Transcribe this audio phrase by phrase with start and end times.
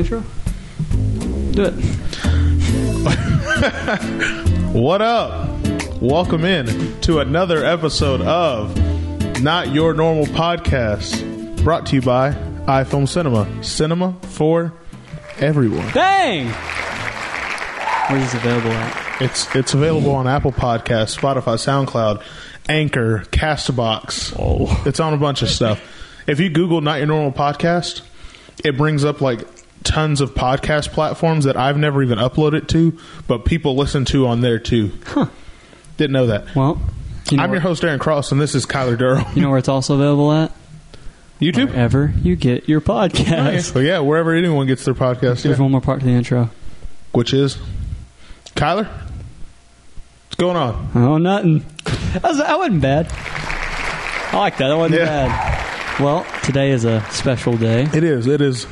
[0.00, 0.24] intro?
[1.52, 1.74] Do it.
[4.70, 5.50] What up?
[6.00, 8.74] Welcome in to another episode of
[9.42, 12.30] Not Your Normal Podcast, brought to you by
[12.66, 13.48] iFilm Cinema.
[13.64, 14.72] Cinema for
[15.38, 15.90] everyone.
[15.92, 16.46] Dang!
[18.08, 19.22] Where's this available at?
[19.22, 22.22] It's it's available on Apple Podcasts, Spotify, SoundCloud,
[22.68, 24.34] Anchor, Castbox.
[24.38, 24.82] Oh.
[24.86, 25.82] It's on a bunch of stuff.
[26.28, 28.02] If you Google Not Your Normal Podcast,
[28.64, 29.40] it brings up like
[29.84, 34.40] tons of podcast platforms that I've never even uploaded to, but people listen to on
[34.40, 34.92] there too.
[35.06, 35.26] Huh.
[35.96, 36.54] Didn't know that.
[36.54, 36.80] Well,
[37.30, 39.26] you know, I'm your host, Aaron Cross, and this is Kyler Durrell.
[39.34, 40.52] you know where it's also available at?
[41.40, 41.68] YouTube?
[41.70, 43.72] Wherever you get your podcast.
[43.72, 45.58] So yeah, wherever anyone gets their podcast, There's yeah.
[45.58, 46.50] one more part to the intro.
[47.12, 47.56] which is
[48.56, 48.86] Kyler.
[48.86, 50.90] What's going on?
[50.94, 51.64] Oh, nothing.
[52.12, 53.06] That, was, that wasn't bad.
[53.12, 54.68] I like that.
[54.68, 55.06] That wasn't Yeah.
[55.28, 56.00] bad.
[56.00, 57.82] Well, today is a special day.
[57.94, 58.26] It is.
[58.26, 58.66] It is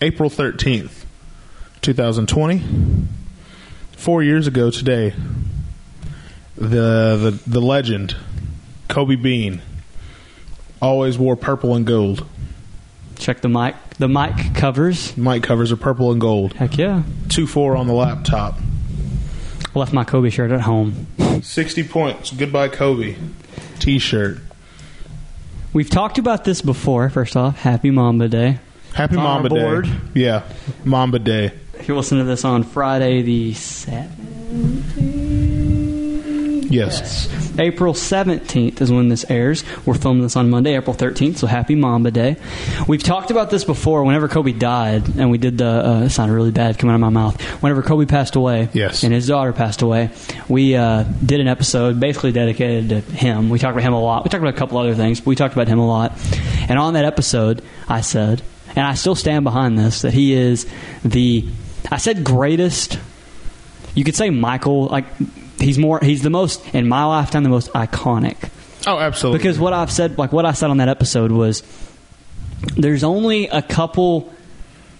[0.00, 1.06] April thirteenth,
[1.80, 2.62] two thousand twenty.
[3.92, 5.12] Four years ago today,
[6.56, 8.16] the the the legend
[8.88, 9.60] Kobe Bean
[10.80, 12.24] always wore purple and gold.
[13.16, 13.74] Check the mic.
[13.98, 15.16] The mic covers.
[15.16, 16.52] Mic covers are purple and gold.
[16.52, 17.02] Heck yeah.
[17.28, 18.56] Two four on the laptop.
[19.74, 21.08] Left my Kobe shirt at home.
[21.42, 22.30] Sixty points.
[22.32, 23.16] Goodbye, Kobe.
[23.80, 24.38] T-shirt.
[25.72, 27.10] We've talked about this before.
[27.10, 28.58] First off, Happy Mamba Day.
[28.94, 29.84] Happy On Mamba board.
[29.84, 29.90] Day.
[30.14, 30.42] Yeah,
[30.84, 31.52] Mamba Day.
[31.78, 34.14] If you listen to this on Friday the 7th,
[36.70, 37.28] Yes.
[37.58, 39.64] April 17th is when this airs.
[39.86, 42.36] We're filming this on Monday, April 13th, so happy Mamba Day.
[42.86, 46.34] We've talked about this before whenever Kobe died, and we did the, uh, it sounded
[46.34, 47.40] really bad coming out of my mouth.
[47.62, 49.02] Whenever Kobe passed away, Yes.
[49.02, 50.10] and his daughter passed away,
[50.48, 53.48] we uh, did an episode basically dedicated to him.
[53.48, 54.24] We talked about him a lot.
[54.24, 56.12] We talked about a couple other things, but we talked about him a lot.
[56.68, 58.42] And on that episode, I said,
[58.78, 60.66] and I still stand behind this, that he is
[61.04, 61.44] the,
[61.90, 62.98] I said greatest
[63.94, 65.06] you could say Michael like
[65.58, 68.36] he's more he's the most in my lifetime the most iconic
[68.86, 69.38] Oh, absolutely.
[69.38, 71.62] because what I've said like what I said on that episode was
[72.76, 74.32] there's only a couple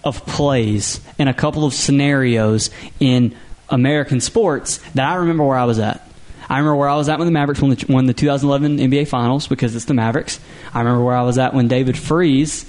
[0.03, 2.69] of plays and a couple of scenarios
[2.99, 3.35] in
[3.69, 6.05] American sports that I remember where I was at.
[6.49, 9.07] I remember where I was at when the Mavericks won the, won the 2011 NBA
[9.07, 10.39] Finals because it's the Mavericks.
[10.73, 12.65] I remember where I was at when David Freese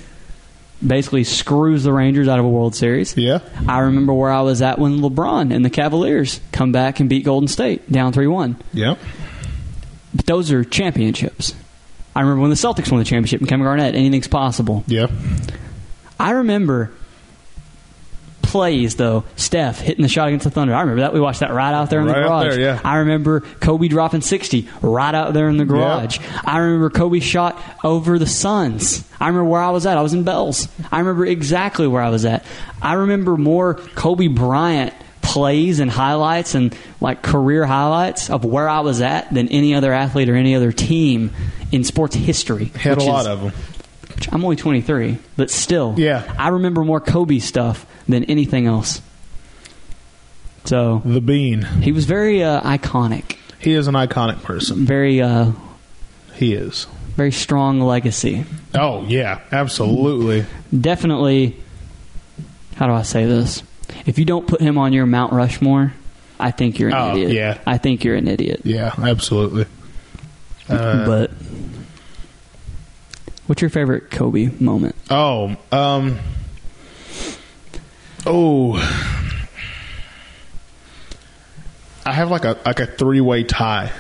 [0.87, 3.17] basically screws the Rangers out of a World Series.
[3.17, 3.41] yeah.
[3.69, 7.25] I remember where I was at when LeBron and the Cavaliers come back and beat
[7.25, 8.57] Golden State down 3 1.
[8.73, 8.95] Yeah.
[10.15, 11.55] But those are championships.
[12.17, 14.83] I remember when the Celtics won the championship and Kevin Garnett, anything's possible.
[14.87, 15.07] Yeah.
[16.19, 16.93] I remember
[18.51, 20.75] plays, though, Steph hitting the shot against the Thunder.
[20.75, 21.13] I remember that.
[21.15, 22.55] We watched that right out there in the Right out garage.
[22.57, 22.81] there, yeah.
[22.85, 26.19] I remember Kobe dropping 60 right out there in the garage.
[26.45, 29.05] I remember Kobe shot over the Suns.
[29.21, 29.97] I remember where I was at.
[29.97, 30.69] I was in Bells.
[30.91, 32.45] I remember exactly where I was at.
[32.83, 38.81] I remember more Kobe Bryant plays and highlights and like career highlights of where I
[38.81, 41.31] was at than any other athlete or any other team
[41.71, 42.67] in sports history.
[42.77, 43.53] Had a lot is- of them.
[44.33, 46.23] I'm only 23, but still, Yeah.
[46.39, 49.01] I remember more Kobe stuff than anything else.
[50.65, 51.63] So The Bean.
[51.63, 54.85] he was very uh, iconic, He is an iconic person.
[54.85, 55.53] very uh,
[56.35, 56.87] He is.
[57.17, 58.45] very strong legacy.
[58.75, 60.45] Oh yeah, absolutely.
[60.79, 61.57] Definitely.
[62.77, 63.63] How do I say this?
[64.07, 65.93] If you don't put him on your Mount Rushmore,
[66.39, 67.33] I think you're an Oh, idiot.
[67.33, 67.59] yeah.
[67.67, 68.61] I think you're an idiot.
[68.65, 69.67] Yeah, absolutely.
[70.69, 71.31] Uh, but
[73.47, 74.95] what's your favorite Kobe moment?
[75.11, 76.19] oh, um,
[78.27, 78.77] oh,
[82.05, 83.93] I have like a like a three way tie.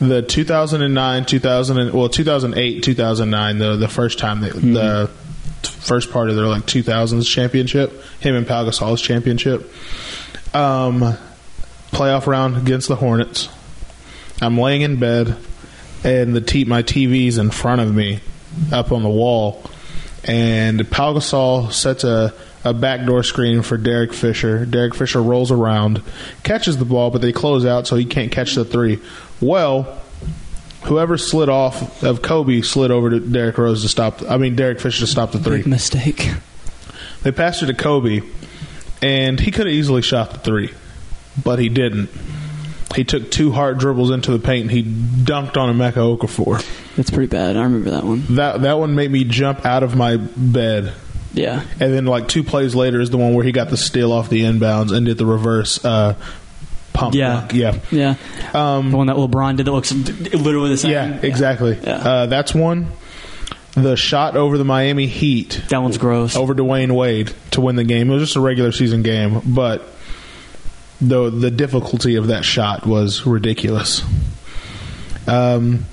[0.00, 5.10] The 2009, 2000, and, well, 2008, 2009, the the first time that the
[5.62, 9.72] first part of their like 2000s championship, him and Pau Gasol's championship,
[10.54, 11.16] um,
[11.90, 13.48] playoff round against the Hornets.
[14.40, 15.36] I'm laying in bed,
[16.04, 18.20] and the t- my TV's in front of me,
[18.70, 19.64] up on the wall,
[20.24, 22.32] and Pau Gasol sets a
[22.64, 24.66] a backdoor screen for Derek Fisher.
[24.66, 26.02] Derek Fisher rolls around,
[26.42, 29.00] catches the ball, but they close out, so he can't catch the three.
[29.40, 30.00] Well,
[30.84, 34.22] whoever slid off of Kobe slid over to Derrick Rose to stop.
[34.28, 35.58] I mean Derek Fisher to stop the three.
[35.58, 36.30] Big mistake.
[37.22, 38.22] They passed it to Kobe,
[39.02, 40.70] and he could have easily shot the three,
[41.42, 42.10] but he didn't.
[42.94, 46.64] He took two hard dribbles into the paint and he dunked on a Emeka Okafor.
[46.96, 47.56] That's pretty bad.
[47.56, 48.24] I remember that one.
[48.30, 50.94] That that one made me jump out of my bed.
[51.32, 51.62] Yeah.
[51.80, 54.28] And then like two plays later is the one where he got the steal off
[54.30, 56.14] the inbounds and did the reverse uh,
[56.92, 57.14] pump.
[57.14, 57.40] Yeah.
[57.40, 57.52] dunk.
[57.54, 58.14] yeah, Yeah.
[58.54, 60.90] um, the one that LeBron did that looks literally the same.
[60.92, 61.78] yeah, exactly.
[61.82, 61.90] Yeah.
[61.96, 62.88] Uh, that's one.
[63.74, 66.34] the shot over the Miami Heat That one's gross.
[66.34, 68.10] over Dwyane Wade to win the game.
[68.10, 69.86] It was just a regular season game, but
[71.00, 74.02] the the difficulty of that shot was ridiculous.
[75.28, 75.84] Um,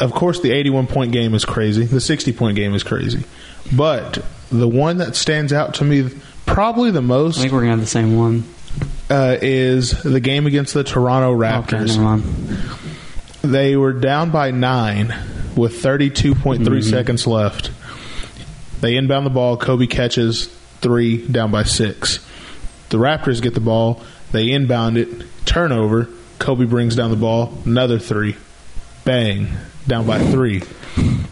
[0.00, 1.84] of course, the 81 point game is crazy.
[1.86, 3.24] The 60 point game is crazy,
[3.72, 6.10] but the one that stands out to me
[6.46, 7.38] probably the most.
[7.38, 8.44] I think we're gonna have the same one.
[9.10, 11.98] uh, is the game against the Toronto Raptors.
[11.98, 12.24] mind.
[13.42, 15.08] They were down by nine
[15.56, 17.70] with 32.3 seconds left.
[18.80, 19.56] They inbound the ball.
[19.56, 20.46] Kobe catches
[20.80, 22.18] three, down by six.
[22.90, 24.02] The Raptors get the ball.
[24.32, 25.08] They inbound it.
[25.46, 26.08] Turnover.
[26.38, 27.52] Kobe brings down the ball.
[27.64, 28.36] Another three.
[29.04, 29.48] Bang.
[29.86, 30.62] Down by three.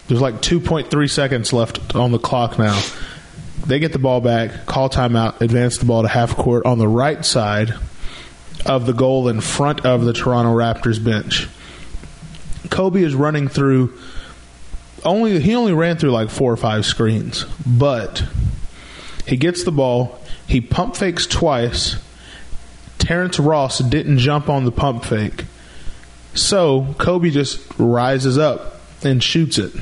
[0.09, 2.81] There's like 2.3 seconds left on the clock now.
[3.67, 6.89] They get the ball back, call timeout, advance the ball to half court on the
[6.89, 7.75] right side
[8.67, 11.49] of the goal in front of the Toronto Raptors bench.
[12.71, 13.99] Kobe is running through
[15.05, 18.25] only he only ran through like four or five screens, but
[19.27, 21.97] he gets the ball, he pump fakes twice.
[22.99, 25.45] Terrence Ross didn't jump on the pump fake.
[26.35, 28.72] So Kobe just rises up
[29.05, 29.73] and shoots it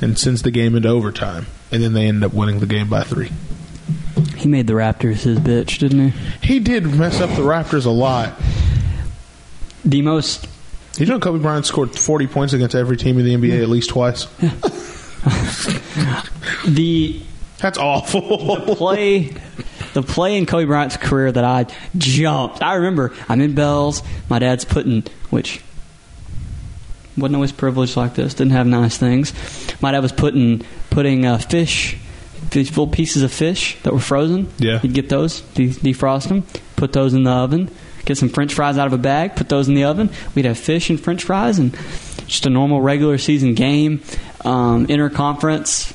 [0.00, 1.46] and sends the game into overtime.
[1.70, 3.30] And then they end up winning the game by three.
[4.36, 6.18] He made the Raptors his bitch, didn't he?
[6.46, 8.34] He did mess up the Raptors a lot.
[9.84, 10.46] The most
[10.96, 13.90] You know Kobe Bryant scored 40 points against every team in the NBA at least
[13.90, 14.24] twice?
[16.66, 17.20] the
[17.58, 18.76] That's awful.
[18.76, 19.34] play
[19.94, 21.66] the play in Kobe Bryant's career that I
[21.96, 22.62] jumped.
[22.62, 24.02] I remember I'm in Bell's.
[24.28, 25.60] My dad's putting which
[27.18, 28.34] wasn't always privileged like this.
[28.34, 29.32] Didn't have nice things.
[29.80, 31.96] My dad was putting putting uh, fish,
[32.50, 34.52] these little pieces of fish that were frozen.
[34.58, 34.78] Yeah.
[34.78, 36.44] he'd get those, de- defrost them,
[36.76, 37.70] put those in the oven.
[38.04, 40.08] Get some French fries out of a bag, put those in the oven.
[40.34, 41.76] We'd have fish and French fries, and
[42.26, 44.02] just a normal regular season game,
[44.44, 45.94] um, interconference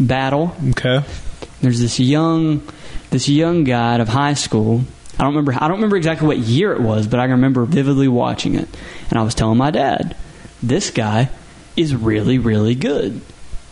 [0.00, 1.02] battle okay.
[1.60, 2.62] there's this young
[3.10, 4.82] this young guy out of high school.
[5.18, 7.64] I don't remember I don't remember exactly what year it was, but I can remember
[7.64, 8.68] vividly watching it.
[9.10, 10.16] And I was telling my dad,
[10.62, 11.30] this guy
[11.76, 13.20] is really, really good.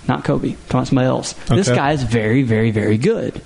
[0.08, 1.32] Not Kobe, talking about somebody else.
[1.48, 3.42] This guy is very, very, very good.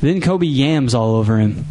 [0.00, 1.66] Then Kobe yams all over him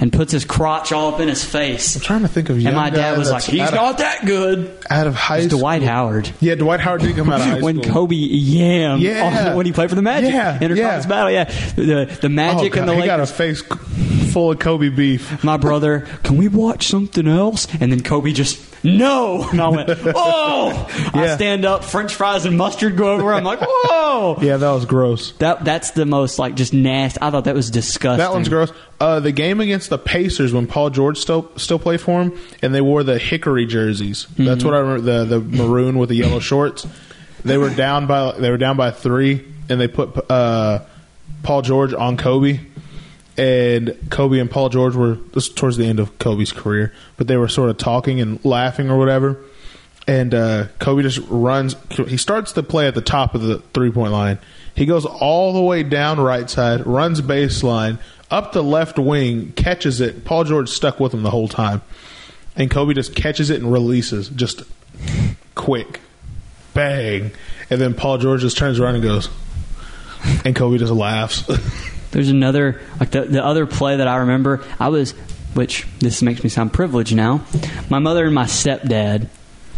[0.00, 1.94] and puts his crotch all up in his face.
[1.96, 4.58] I'm trying to think of young And my dad was like, he's not that good.
[4.58, 5.60] of, out of high school.
[5.60, 6.30] Dwight Howard.
[6.40, 7.92] Yeah, Dwight Howard did come out of high when school.
[7.92, 9.54] Kobe yammed Yeah.
[9.54, 10.32] when he played for the Magic.
[10.32, 11.06] Yeah, Interconference yeah.
[11.06, 11.44] battle, yeah.
[11.44, 13.62] The, the oh, Magic God, and the he got a face
[14.32, 15.44] full of Kobe beef.
[15.44, 17.66] My brother, can we watch something else?
[17.80, 19.48] And then Kobe just, no!
[19.50, 21.10] And I went, oh!
[21.14, 23.32] I stand up, french fries and mustard go over.
[23.32, 24.38] I'm like, whoa!
[24.40, 25.32] Yeah, that was gross.
[25.32, 27.18] That, that's the most, like, just nasty.
[27.20, 28.18] I thought that was disgusting.
[28.18, 28.72] That one's gross.
[29.00, 32.74] Uh, the game against the Pacers when Paul George still still played for him, and
[32.74, 34.26] they wore the hickory jerseys.
[34.36, 35.24] That's what I remember.
[35.24, 36.86] The the maroon with the yellow shorts.
[37.42, 40.80] They were down by they were down by three, and they put uh,
[41.42, 42.60] Paul George on Kobe,
[43.40, 45.16] and Kobe and Paul George were
[45.54, 48.98] towards the end of Kobe's career, but they were sort of talking and laughing or
[48.98, 49.38] whatever.
[50.06, 51.74] And uh, Kobe just runs.
[51.90, 54.38] He starts the play at the top of the three point line.
[54.74, 57.98] He goes all the way down right side, runs baseline
[58.30, 60.26] up the left wing, catches it.
[60.26, 61.80] Paul George stuck with him the whole time,
[62.56, 64.64] and Kobe just catches it and releases just
[65.54, 66.00] quick,
[66.74, 67.30] bang,
[67.70, 69.30] and then Paul George just turns around and goes,
[70.44, 71.48] and Kobe just laughs.
[72.10, 74.64] There's another like the the other play that I remember.
[74.78, 75.12] I was,
[75.54, 77.44] which this makes me sound privileged now.
[77.88, 79.28] My mother and my stepdad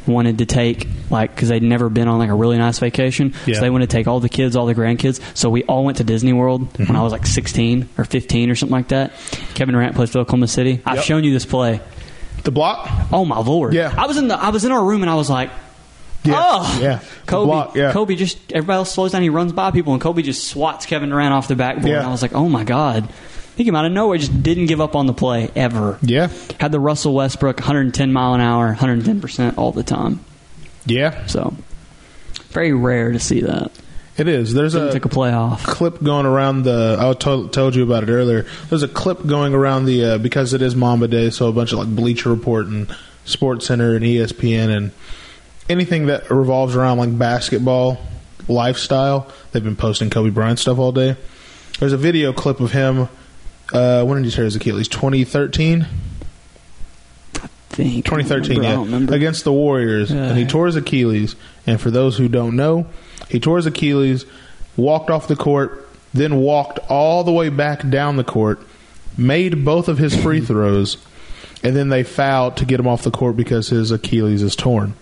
[0.07, 3.55] wanted to take like because they'd never been on like a really nice vacation, Yeah.
[3.57, 5.21] so they wanted to take all the kids, all the grandkids.
[5.37, 6.87] So we all went to Disney World Mm-hmm.
[6.87, 9.13] when I was like 16 or 15 or something like that.
[9.55, 10.81] Kevin Durant plays for Oklahoma City.
[10.85, 11.05] I've Yep.
[11.05, 11.81] shown you this play.
[12.45, 13.75] the block, Oh my lord!
[13.75, 13.95] Yeah.
[13.97, 15.51] I was in the I was in our room and I was like.
[16.25, 17.01] Yeah, Oh, yeah.
[17.27, 17.47] Kobe.
[17.51, 17.93] block, yeah.
[17.93, 19.23] Kobe just everybody else slows down.
[19.23, 21.89] He runs by people, and Kobe just swats Kevin Durant off the backboard.
[21.89, 21.99] Yeah.
[21.99, 23.09] And I was like, oh my god,
[23.57, 24.19] he came out of nowhere.
[24.19, 25.99] Just didn't give up on the play ever.
[26.03, 26.29] yeah,
[26.61, 30.21] Had the Russell Westbrook 110 mile an hour, 110 percent all the time.
[30.87, 31.27] yeah.
[31.27, 31.55] So
[32.51, 33.73] very rare to see that.
[34.17, 34.53] It is.
[34.53, 35.65] There's a take a play off.
[35.65, 36.99] clip going around the.
[37.01, 38.45] I told, told you about it earlier.
[38.69, 41.73] There's a clip going around the uh, because it is Mamba Day, so a bunch
[41.73, 44.91] of like Bleacher Report and Sports Center and ESPN and
[45.69, 47.99] anything that revolves around like basketball
[48.49, 49.31] lifestyle.
[49.53, 51.17] They've been posting Kobe Bryant stuff all day.
[51.79, 53.09] There's a video clip of him.
[53.73, 54.89] Uh, when did he tear his Achilles?
[54.89, 55.87] 2013.
[57.71, 59.15] Think 2013, I yeah, don't remember.
[59.15, 61.37] against the Warriors, and he tore his Achilles.
[61.67, 62.87] And for those who don't know,
[63.31, 64.27] he tore his Achilles,
[64.77, 68.61] walked off the court, then walked all the way back down the court,
[69.17, 70.99] made both of his free throws,
[71.63, 74.93] and then they fouled to get him off the court because his Achilles is torn.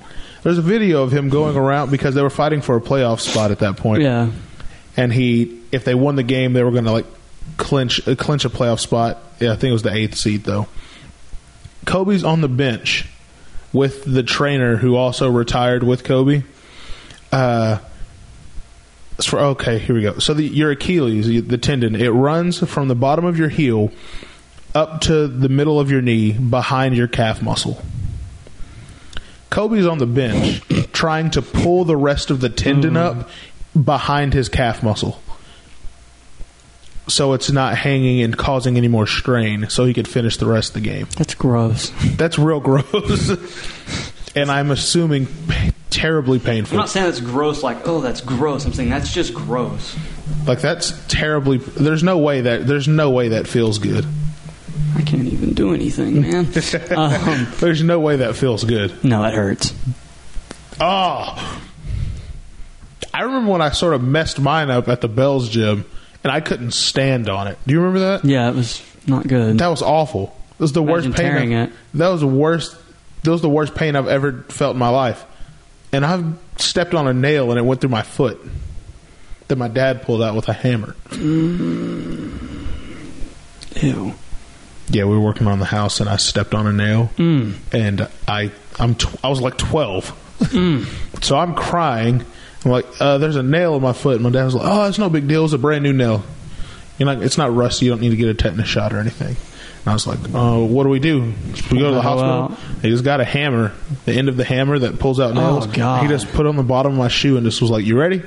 [0.42, 3.50] There's a video of him going around because they were fighting for a playoff spot
[3.50, 4.02] at that point.
[4.02, 4.30] Yeah.
[4.97, 7.06] and he if they won the game they were going to like
[7.56, 9.18] clinch uh, clinch a playoff spot.
[9.38, 10.66] Yeah, I think it was the eighth seed though.
[11.87, 13.06] Kobe's on the bench
[13.73, 16.42] with the trainer who also retired with Kobe.
[17.32, 17.78] Uh,
[19.23, 20.18] for okay, here we go.
[20.18, 23.92] So the, your Achilles, the tendon, it runs from the bottom of your heel
[24.75, 27.82] up to the middle of your knee behind your calf muscle.
[29.50, 32.99] Kobe's on the bench trying to pull the rest of the tendon mm.
[32.99, 33.30] up
[33.85, 35.21] behind his calf muscle.
[37.09, 40.76] So it's not hanging and causing any more strain so he could finish the rest
[40.76, 41.09] of the game.
[41.16, 41.92] That's gross.
[42.16, 43.30] That's real gross.
[44.37, 45.26] and I'm assuming
[45.90, 46.76] terribly painful.
[46.76, 48.64] I'm not saying that's gross like, oh, that's gross.
[48.64, 49.97] I'm saying that's just gross.
[50.47, 54.07] Like that's terribly there's no way that there's no way that feels good.
[54.97, 56.47] I can't even do anything, man.
[56.97, 59.02] um, There's no way that feels good.
[59.04, 59.75] no, it hurts.
[60.80, 61.62] Oh.
[63.12, 65.85] I remember when I sort of messed mine up at the Bells gym
[66.25, 67.59] and I couldn't stand on it.
[67.66, 68.25] Do you remember that?
[68.25, 69.59] Yeah, it was not good.
[69.59, 70.37] That was awful.
[70.52, 71.30] It was the Imagine worst pain.
[71.32, 71.76] tearing I've- it.
[71.94, 72.76] That was the worst.
[73.23, 75.25] That was the worst pain I've ever felt in my life.
[75.92, 76.25] And I've
[76.56, 78.40] stepped on a nail and it went through my foot.
[79.49, 80.94] That my dad pulled out with a hammer.
[83.82, 84.14] Ew.
[84.90, 87.54] Yeah, we were working on the house and I stepped on a nail Mm.
[87.73, 90.38] and I I'm I was like 12.
[90.40, 90.87] Mm.
[91.23, 92.25] So I'm crying.
[92.64, 94.14] I'm like, uh, there's a nail in my foot.
[94.14, 95.44] And my dad was like, oh, it's no big deal.
[95.44, 96.25] It's a brand new nail.
[96.99, 97.85] You know, it's not rusty.
[97.85, 99.37] You don't need to get a tetanus shot or anything.
[99.37, 101.35] And I was like, oh, what do we do?
[101.70, 102.56] We go to the hospital.
[102.80, 103.73] He just got a hammer,
[104.06, 105.66] the end of the hammer that pulls out nails.
[105.66, 106.02] Oh, God.
[106.02, 107.99] He just put it on the bottom of my shoe and just was like, you
[107.99, 108.23] ready?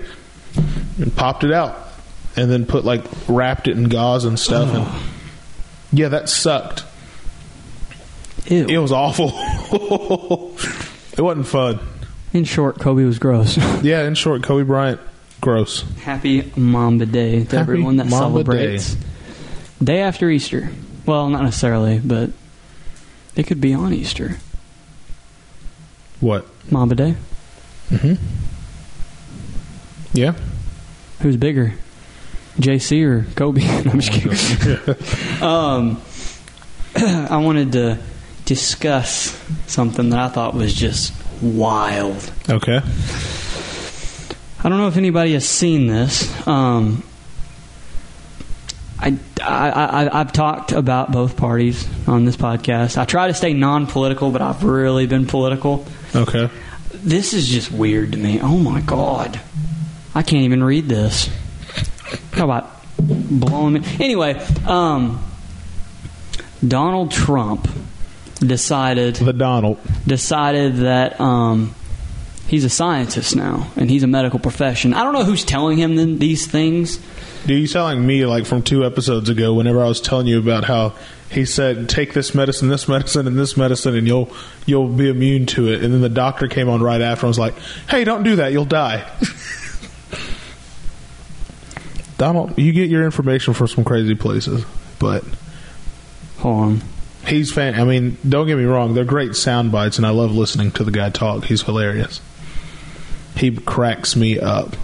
[0.99, 1.75] And popped it out.
[2.35, 4.69] And then put like, wrapped it in gauze and stuff.
[4.71, 4.77] Oh.
[4.81, 5.22] And
[5.93, 6.83] yeah, that sucked.
[8.47, 8.65] Ew.
[8.67, 9.31] It was awful.
[11.17, 11.79] it wasn't fun.
[12.33, 13.57] In short, Kobe was gross.
[13.83, 14.99] Yeah, in short, Kobe Bryant,
[15.39, 15.83] gross.
[16.01, 18.97] Happy Mamba Day to Happy everyone that Mamba celebrates.
[19.81, 20.69] Day after Easter.
[21.05, 22.31] Well, not necessarily, but
[23.35, 24.37] it could be on Easter.
[26.21, 26.47] What?
[26.71, 27.15] Mamba Day.
[27.89, 28.15] Mm-hmm.
[30.13, 30.33] Yeah.
[31.21, 31.73] Who's bigger,
[32.57, 33.61] JC or Kobe?
[33.85, 35.41] No, I'm just kidding.
[35.43, 36.01] um,
[36.95, 37.99] I wanted to
[38.45, 42.31] discuss something that I thought was just wild.
[42.49, 42.81] Okay.
[44.65, 46.47] I don't know if anybody has seen this.
[46.47, 47.03] Um,
[48.99, 52.97] I, I, I, I've talked about both parties on this podcast.
[52.97, 55.85] I try to stay non political, but I've really been political.
[56.15, 56.49] Okay.
[56.93, 58.39] This is just weird to me.
[58.39, 59.41] Oh my God.
[60.15, 61.29] I can't even read this.
[62.33, 63.81] How about blowing me?
[63.99, 64.33] Anyway,
[64.65, 65.23] um,
[66.67, 67.67] Donald Trump
[68.39, 69.79] decided The Donald.
[70.07, 71.75] decided that um,
[72.47, 74.93] he's a scientist now and he's a medical profession.
[74.93, 76.97] I don't know who's telling him th- these things.
[77.45, 80.39] Dude, you sound like me like from two episodes ago whenever I was telling you
[80.39, 80.93] about how
[81.29, 84.33] he said take this medicine, this medicine, and this medicine and you'll
[84.65, 85.83] you'll be immune to it.
[85.83, 87.55] And then the doctor came on right after and was like,
[87.89, 89.05] Hey, don't do that, you'll die.
[92.23, 94.63] Donald, you get your information from some crazy places.
[94.97, 95.25] But
[96.37, 96.81] Hold on.
[97.27, 100.31] he's fan I mean, don't get me wrong, they're great sound bites and I love
[100.31, 101.43] listening to the guy talk.
[101.43, 102.21] He's hilarious.
[103.35, 104.77] He cracks me up.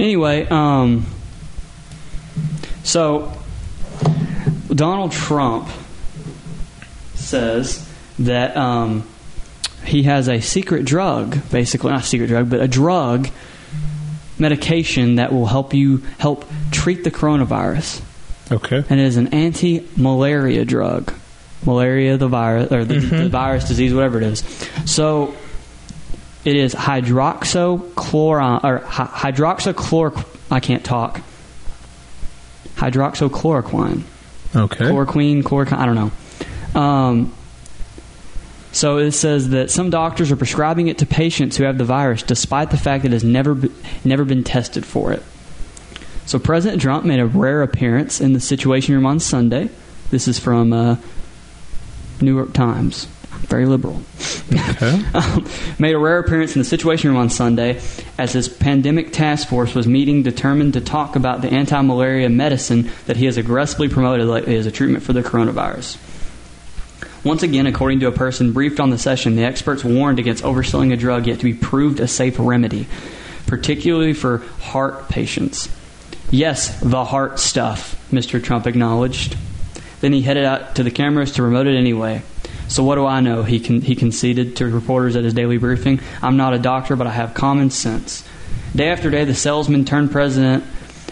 [0.00, 1.04] Anyway, um,
[2.82, 3.34] so
[4.70, 5.68] Donald Trump
[7.16, 7.86] says
[8.18, 9.06] that um,
[9.84, 13.28] he has a secret drug, basically not a secret drug, but a drug
[14.38, 18.00] medication that will help you help treat the coronavirus,
[18.50, 18.82] Okay.
[18.88, 21.12] and it is an anti-malaria drug,
[21.64, 24.42] malaria the virus or the, the virus disease, whatever it is.
[24.86, 25.34] So
[26.44, 30.24] it is hydroxychloroquine or hy- hydroxychlor.
[30.50, 31.20] I can't talk.
[32.76, 34.02] Hydroxychloroquine,
[34.56, 34.84] Okay.
[34.86, 35.78] chloroquine, chloroquine.
[35.78, 36.10] I don't know.
[36.80, 37.32] Um,
[38.72, 42.22] so it says that some doctors are prescribing it to patients who have the virus,
[42.22, 43.70] despite the fact that it has never be,
[44.02, 45.22] never been tested for it.
[46.24, 49.68] So President Trump made a rare appearance in the Situation Room on Sunday.
[50.10, 50.96] This is from uh,
[52.22, 53.04] New York Times.
[53.48, 54.00] Very liberal.
[54.52, 55.02] Okay.
[55.14, 55.46] Um,
[55.78, 57.82] made a rare appearance in the Situation Room on Sunday
[58.16, 62.90] as his pandemic task force was meeting determined to talk about the anti malaria medicine
[63.06, 65.98] that he has aggressively promoted lately as a treatment for the coronavirus.
[67.24, 70.92] Once again, according to a person briefed on the session, the experts warned against overselling
[70.92, 72.86] a drug yet to be proved a safe remedy,
[73.46, 75.68] particularly for heart patients.
[76.32, 78.42] Yes, the heart stuff, Mr.
[78.42, 79.36] Trump acknowledged.
[80.00, 82.22] Then he headed out to the cameras to promote it anyway.
[82.66, 83.44] So what do I know?
[83.44, 86.00] He con- he conceded to reporters at his daily briefing.
[86.22, 88.26] I'm not a doctor, but I have common sense.
[88.74, 90.64] Day after day, the salesman turned president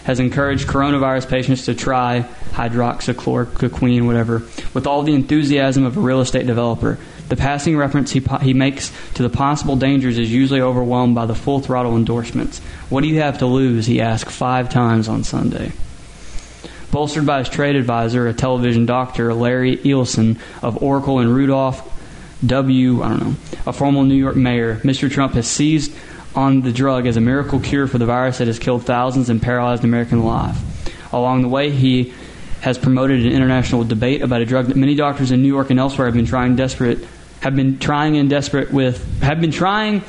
[0.03, 4.43] has encouraged coronavirus patients to try hydroxychloroquine, whatever,
[4.73, 6.97] with all the enthusiasm of a real estate developer.
[7.29, 11.25] The passing reference he, po- he makes to the possible dangers is usually overwhelmed by
[11.25, 12.59] the full throttle endorsements.
[12.89, 13.85] What do you have to lose?
[13.85, 15.71] He asked five times on Sunday.
[16.91, 21.87] Bolstered by his trade advisor, a television doctor, Larry Ellison of Oracle and Rudolph
[22.45, 23.01] W.
[23.01, 25.09] I don't know, a former New York mayor, Mr.
[25.09, 25.95] Trump has seized
[26.35, 29.41] on the drug as a miracle cure for the virus that has killed thousands and
[29.41, 30.57] paralyzed American life.
[31.13, 32.13] Along the way, he
[32.61, 35.79] has promoted an international debate about a drug that many doctors in New York and
[35.79, 36.99] elsewhere have been trying desperate
[37.41, 40.03] have been trying in desperate with have been trying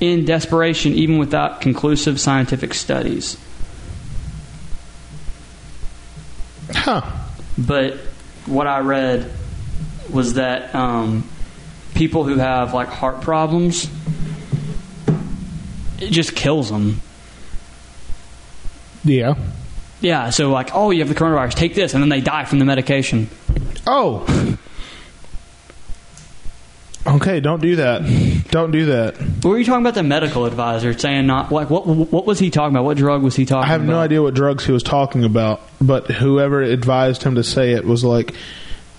[0.00, 3.36] in desperation even without conclusive scientific studies.
[6.72, 7.02] Huh.
[7.58, 7.98] But
[8.46, 9.30] what I read
[10.10, 11.28] was that um,
[11.94, 13.90] people who have like heart problems,
[16.00, 17.00] it just kills them.
[19.04, 19.34] Yeah.
[20.00, 22.58] Yeah, so like, oh, you have the coronavirus, take this, and then they die from
[22.58, 23.28] the medication.
[23.86, 24.56] Oh.
[27.06, 28.02] Okay, don't do that.
[28.50, 29.16] Don't do that.
[29.16, 29.94] What were you talking about?
[29.94, 31.86] The medical advisor saying not like what?
[31.86, 32.84] What was he talking about?
[32.84, 33.58] What drug was he talking?
[33.58, 33.64] About?
[33.64, 33.92] I have about?
[33.92, 37.86] no idea what drugs he was talking about, but whoever advised him to say it
[37.86, 38.34] was like,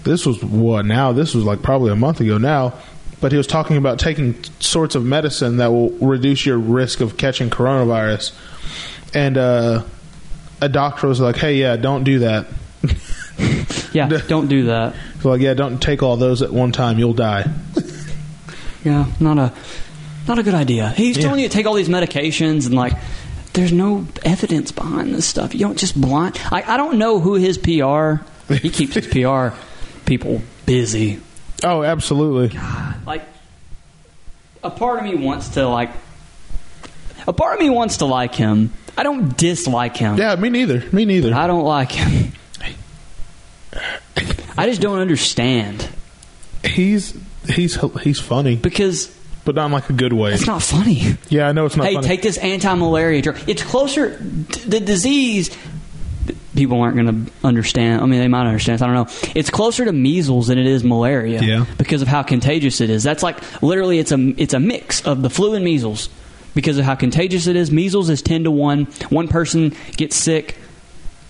[0.03, 1.11] this was what now?
[1.11, 2.73] This was like probably a month ago now.
[3.21, 7.17] But he was talking about taking sorts of medicine that will reduce your risk of
[7.17, 8.33] catching coronavirus.
[9.13, 9.83] And uh,
[10.59, 12.47] a doctor was like, hey, yeah, don't do that.
[13.93, 14.95] Yeah, don't do that.
[15.21, 16.97] So like, yeah, don't take all those at one time.
[16.99, 17.45] You'll die.
[18.83, 19.53] Yeah, not a
[20.27, 20.89] not a good idea.
[20.89, 21.23] He's Yeah.
[21.23, 22.93] telling you to take all these medications and like
[23.53, 25.53] there's no evidence behind this stuff.
[25.53, 26.39] You don't just blind.
[26.51, 28.23] I, I don't know who his PR.
[28.51, 29.55] He keeps his PR
[30.05, 31.19] people busy.
[31.63, 32.49] Oh, absolutely.
[32.57, 33.23] God, Like
[34.63, 35.91] a part of me wants to like
[37.27, 38.73] a part of me wants to like him.
[38.97, 40.17] I don't dislike him.
[40.17, 40.83] Yeah, me neither.
[40.91, 41.33] Me neither.
[41.33, 42.33] I don't like him.
[44.57, 45.87] I just don't understand
[46.63, 47.17] He's
[47.49, 49.07] he's he's funny, because
[49.45, 50.33] but not in like a good way.
[50.33, 51.15] it's not funny.
[51.29, 51.83] Yeah, I know it's not.
[51.83, 51.95] Funny.
[51.95, 52.07] Hey, funny.
[52.07, 53.39] take this anti-malaria drug.
[53.49, 54.09] It's closer.
[54.17, 55.49] The disease.
[56.61, 58.03] People aren't going to understand.
[58.03, 58.83] I mean, they might understand.
[58.83, 59.31] I don't know.
[59.33, 61.41] It's closer to measles than it is malaria.
[61.41, 61.65] Yeah.
[61.79, 63.01] Because of how contagious it is.
[63.01, 66.07] That's like literally it's a it's a mix of the flu and measles.
[66.53, 67.71] Because of how contagious it is.
[67.71, 68.85] Measles is ten to one.
[69.09, 70.55] One person gets sick.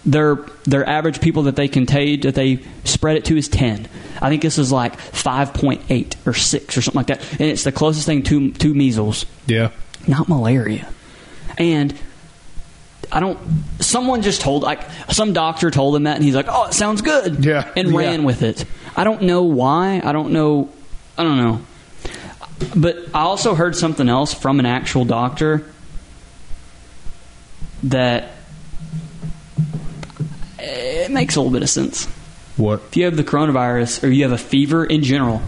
[0.04, 3.88] Their their average people that they contage that they spread it to is ten.
[4.22, 7.32] I think this is like five point eight or six or something like that.
[7.40, 9.72] And it's the closest thing to to measles yeah,
[10.10, 10.90] not malaria.
[11.58, 11.98] And
[13.12, 13.38] I don't.
[13.80, 17.02] Someone just told, like, some doctor told him that, and he's like, "Oh, it sounds
[17.02, 17.68] good," Yeah.
[17.76, 18.26] and ran Yeah.
[18.26, 18.64] with it.
[18.96, 20.02] I don't know why.
[20.04, 20.70] I don't know.
[21.18, 21.62] I don't know.
[22.76, 25.66] But I also heard something else from an actual doctor
[27.84, 28.30] that
[30.60, 32.06] it makes a little bit of sense.
[32.58, 32.82] what?
[32.90, 35.42] If you have the coronavirus or you have a fever in general,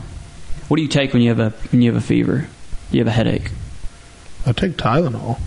[0.67, 2.47] what do you take when you have a when you have a fever?
[2.91, 3.51] You have a headache.
[4.45, 5.39] I take Tylenol.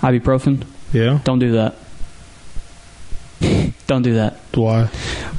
[0.00, 0.64] Ibuprofen.
[0.92, 1.74] Yeah, Don't do that.
[3.86, 4.38] Don't do that.
[4.54, 4.88] why?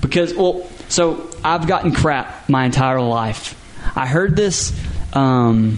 [0.01, 3.55] Because, well, so I've gotten crap my entire life.
[3.95, 4.73] I heard this,
[5.13, 5.77] um,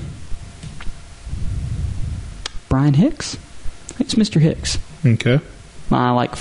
[2.70, 3.38] Brian Hicks?
[4.00, 4.40] It's Mr.
[4.40, 4.78] Hicks.
[5.06, 5.40] Okay,
[5.90, 6.32] My, like,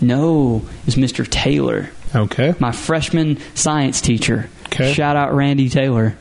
[0.00, 1.28] no, it's Mr.
[1.28, 1.90] Taylor.
[2.14, 4.48] okay, My freshman science teacher.
[4.66, 4.92] Okay.
[4.92, 6.16] Shout out Randy Taylor.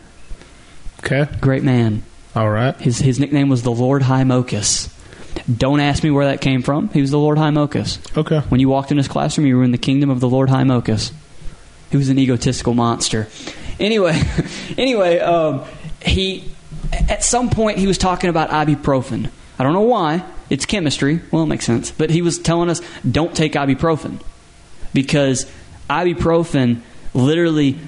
[0.99, 1.27] okay.
[1.41, 2.03] Great man.
[2.35, 2.75] All right.
[2.77, 4.92] His, his nickname was the Lord High Mocus.
[5.55, 6.89] Don't ask me where that came from.
[6.89, 7.99] He was the Lord High Mocus.
[8.17, 8.39] Okay.
[8.49, 10.63] When you walked in his classroom, you were in the kingdom of the Lord High
[10.63, 11.11] Mocus.
[11.91, 13.27] He was an egotistical monster.
[13.79, 14.19] Anyway,
[14.77, 15.63] anyway, um,
[16.01, 16.51] he
[16.91, 19.29] at some point he was talking about ibuprofen.
[19.59, 20.23] I don't know why.
[20.49, 21.21] It's chemistry.
[21.31, 21.91] Well, it makes sense.
[21.91, 24.21] But he was telling us don't take ibuprofen
[24.93, 25.49] because
[25.89, 26.81] ibuprofen
[27.13, 27.79] literally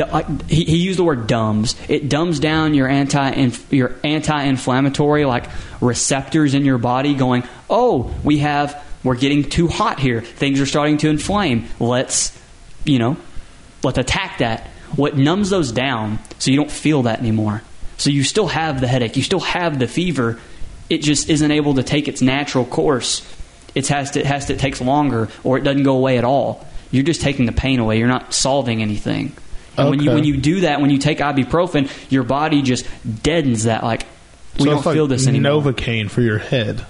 [0.00, 1.74] Uh, he, he used the word dumbs.
[1.88, 5.46] It dumbs down your anti your anti-inflammatory like
[5.80, 10.20] receptors in your body, going, "Oh, we have we're getting too hot here.
[10.20, 11.66] Things are starting to inflame.
[11.80, 12.38] Let's,
[12.84, 13.16] you know,
[13.82, 17.62] let's attack that." What numbs those down so you don't feel that anymore.
[17.96, 20.38] So you still have the headache, you still have the fever.
[20.90, 23.26] It just isn't able to take its natural course.
[23.74, 26.24] It has to, it has to it takes longer, or it doesn't go away at
[26.24, 26.64] all.
[26.90, 27.98] You're just taking the pain away.
[27.98, 29.32] You're not solving anything.
[29.76, 32.86] And when you when you do that, when you take ibuprofen, your body just
[33.22, 33.82] deadens that.
[33.82, 34.06] Like
[34.58, 35.62] we so don't it's like feel this anymore.
[35.62, 36.84] Novocaine for your head.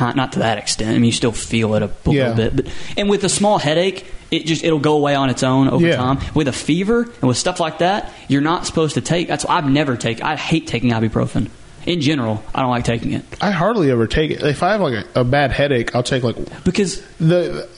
[0.00, 0.90] not to that extent.
[0.90, 2.28] I mean, you still feel it a, a Yeah.
[2.30, 5.42] little bit, but and with a small headache, it just it'll go away on its
[5.42, 5.96] own over Yeah.
[5.96, 6.18] time.
[6.34, 9.26] With a fever and with stuff like that, you're not supposed to take.
[9.28, 10.24] That's why I've never taken.
[10.24, 11.48] I hate taking ibuprofen
[11.86, 12.42] in general.
[12.54, 14.42] I don't like taking it I hardly ever take it.
[14.42, 17.68] If I have like a, a bad headache, I'll take like because the.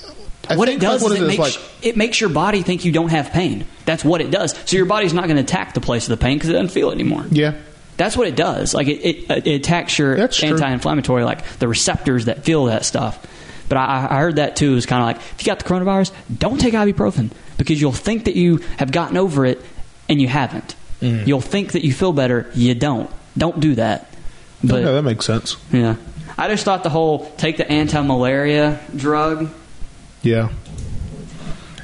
[0.50, 2.84] I what it does like, is it is makes like it makes your body think
[2.84, 3.64] you don't have pain.
[3.84, 4.54] That's what it does.
[4.68, 6.70] So your body's not going to attack the place of the pain because it doesn't
[6.70, 7.24] feel it anymore.
[7.30, 7.54] yeah.
[7.96, 8.72] That's what it does.
[8.72, 13.26] Like it, it, it attacks your That's anti-inflammatory, like the receptors that feel that stuff.
[13.68, 14.76] But I, I heard that too.
[14.76, 18.24] Is kind of like if you got the coronavirus, don't take ibuprofen because you'll think
[18.24, 19.60] that you have gotten over it
[20.08, 20.74] and you haven't.
[21.02, 21.26] Mm.
[21.26, 23.10] You'll think that you feel better, you don't.
[23.36, 24.10] Don't do that.
[24.64, 25.56] But okay, that makes sense.
[25.70, 25.96] yeah,
[26.38, 29.50] I just thought the whole take the anti-malaria drug.
[30.22, 30.50] Yeah.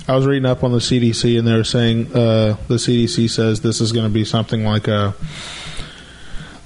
[0.09, 3.61] I was reading up on the CDC, and they were saying uh, the CDC says
[3.61, 5.15] this is going to be something like a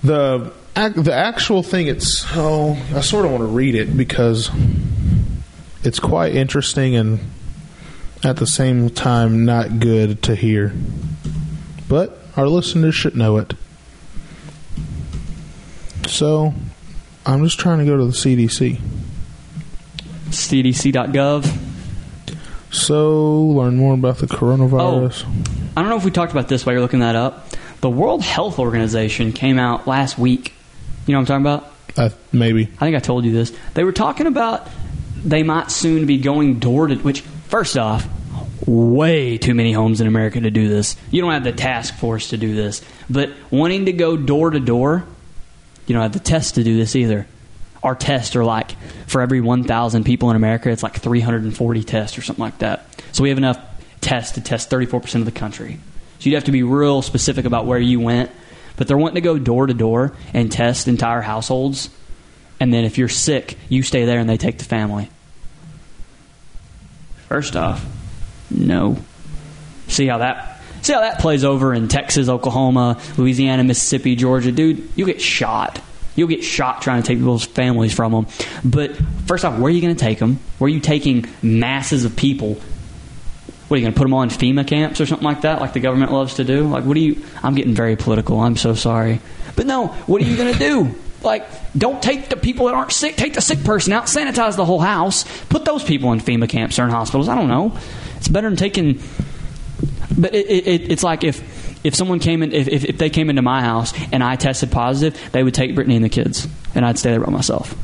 [0.02, 1.86] the ac- the actual thing.
[1.86, 4.50] It's oh, I sort of want to read it because
[5.82, 7.20] it's quite interesting and
[8.22, 10.74] at the same time not good to hear.
[11.88, 13.54] But our listeners should know it.
[16.06, 16.52] So
[17.24, 18.80] I'm just trying to go to the CDC.
[20.30, 21.58] CDC.gov.
[22.72, 25.24] So, learn more about the coronavirus.
[25.76, 27.48] I don't know if we talked about this while you're looking that up.
[27.80, 30.54] The World Health Organization came out last week.
[31.06, 31.60] You know what I'm talking
[31.96, 32.12] about?
[32.12, 32.64] Uh, maybe.
[32.64, 33.52] I think I told you this.
[33.74, 34.68] They were talking about
[35.24, 38.06] they might soon be going door to door, which first off,
[38.66, 40.96] way too many homes in America to do this.
[41.10, 42.82] You don't have the task force to do this.
[43.08, 45.04] But wanting to go door to door,
[45.86, 47.26] you don't have the tests to do this either.
[47.82, 52.22] Our tests are like for every 1,000 people in America, it's like 340 tests or
[52.22, 52.86] something like that.
[53.12, 53.58] So we have enough
[54.00, 55.78] tests to test 34% of the country.
[56.18, 58.30] So you'd have to be real specific about where you went.
[58.76, 61.90] But they're wanting to go door to door and test entire households.
[62.58, 65.10] And then if you're sick, you stay there and they take the family.
[67.28, 67.84] First off,
[68.50, 68.96] no.
[69.88, 74.88] See how that see how that plays over in Texas, Oklahoma, Louisiana, Mississippi, Georgia, dude.
[74.96, 75.80] You get shot.
[76.16, 78.26] You'll get shot trying to take people's families from them.
[78.64, 78.96] But
[79.26, 80.38] first off, where are you going to take them?
[80.58, 82.54] Where are you taking masses of people?
[83.68, 85.60] What are you going to put them all in FEMA camps or something like that,
[85.60, 86.68] like the government loves to do?
[86.68, 87.22] Like, what do you?
[87.42, 88.40] I'm getting very political.
[88.40, 89.20] I'm so sorry,
[89.54, 89.88] but no.
[90.06, 90.94] What are you going to do?
[91.22, 91.46] Like,
[91.76, 93.16] don't take the people that aren't sick.
[93.16, 94.06] Take the sick person out.
[94.06, 95.24] Sanitize the whole house.
[95.48, 97.28] Put those people in FEMA camps or in hospitals.
[97.28, 97.76] I don't know.
[98.16, 99.00] It's better than taking
[100.20, 103.30] but it, it, it, it's like if if someone came in, if, if, they came
[103.30, 106.84] into my house and I tested positive, they would take Brittany and the kids, and
[106.84, 107.74] I'd stay there by myself.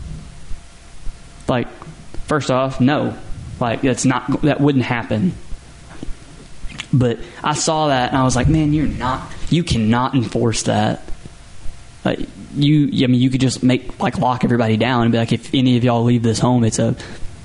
[1.48, 1.68] Like,
[2.26, 3.16] first off, no,
[3.60, 5.32] like that's not that wouldn't happen.
[6.92, 11.02] But I saw that and I was like, man, you're not, you cannot enforce that.
[12.04, 12.20] Like
[12.54, 15.52] you, I mean, you could just make like lock everybody down and be like, if
[15.54, 16.94] any of y'all leave this home, it's a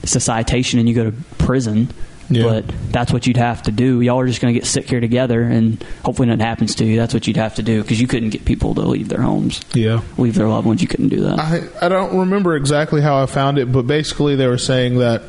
[0.04, 1.90] it's a citation and you go to prison.
[2.32, 2.44] Yeah.
[2.44, 4.02] But that's what you'd have to do.
[4.02, 6.96] Y'all are just going to get sick here together, and hopefully nothing happens to you.
[6.98, 9.60] That's what you'd have to do because you couldn't get people to leave their homes,
[9.74, 10.02] Yeah.
[10.18, 10.82] leave their loved ones.
[10.82, 11.40] You couldn't do that.
[11.40, 15.24] I, I don't remember exactly how I found it, but basically they were saying that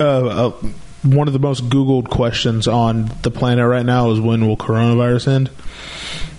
[0.00, 0.50] uh, uh,
[1.02, 5.28] one of the most Googled questions on the planet right now is when will coronavirus
[5.28, 5.50] end?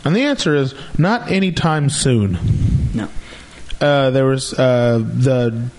[0.03, 2.37] And the answer is not anytime soon.
[2.93, 3.09] no.
[3.81, 5.69] Uh, there was uh, the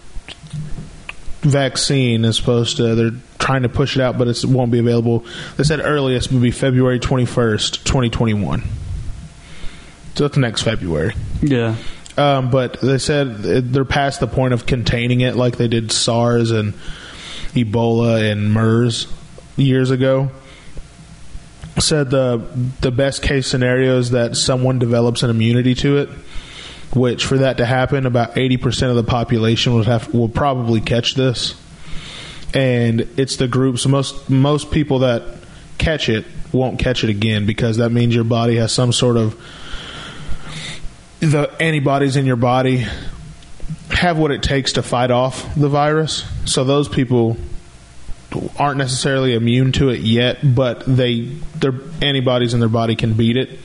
[1.46, 4.78] vaccine is supposed to they're trying to push it out but it's, it won't be
[4.78, 5.24] available
[5.56, 8.62] they said earliest would be february 21st 2021
[10.14, 11.76] so that's next february Yeah.
[12.16, 13.36] um, but they said
[13.72, 16.74] they're past the point of containing it like they did SARS and
[17.54, 19.06] Ebola and MERS
[19.56, 20.30] years ago.
[21.78, 22.42] Said the
[22.80, 26.08] the best case scenario is that someone develops an immunity to it,
[26.94, 30.80] which for that to happen, about eighty percent of the population would have will probably
[30.80, 31.54] catch this,
[32.54, 35.22] and it's the groups most most people that
[35.78, 39.38] catch it won't catch it again because that means your body has some sort of
[41.20, 42.86] the antibodies in your body
[43.90, 46.24] have what it takes to fight off the virus.
[46.44, 47.36] So those people
[48.58, 51.22] aren't necessarily immune to it yet, but they
[51.56, 53.58] their antibodies in their body can beat it.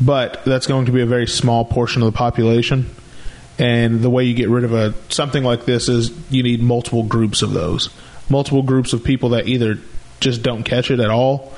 [0.00, 2.90] But that's going to be a very small portion of the population.
[3.58, 7.02] And the way you get rid of a something like this is you need multiple
[7.02, 7.88] groups of those.
[8.28, 9.78] Multiple groups of people that either
[10.20, 11.54] just don't catch it at all,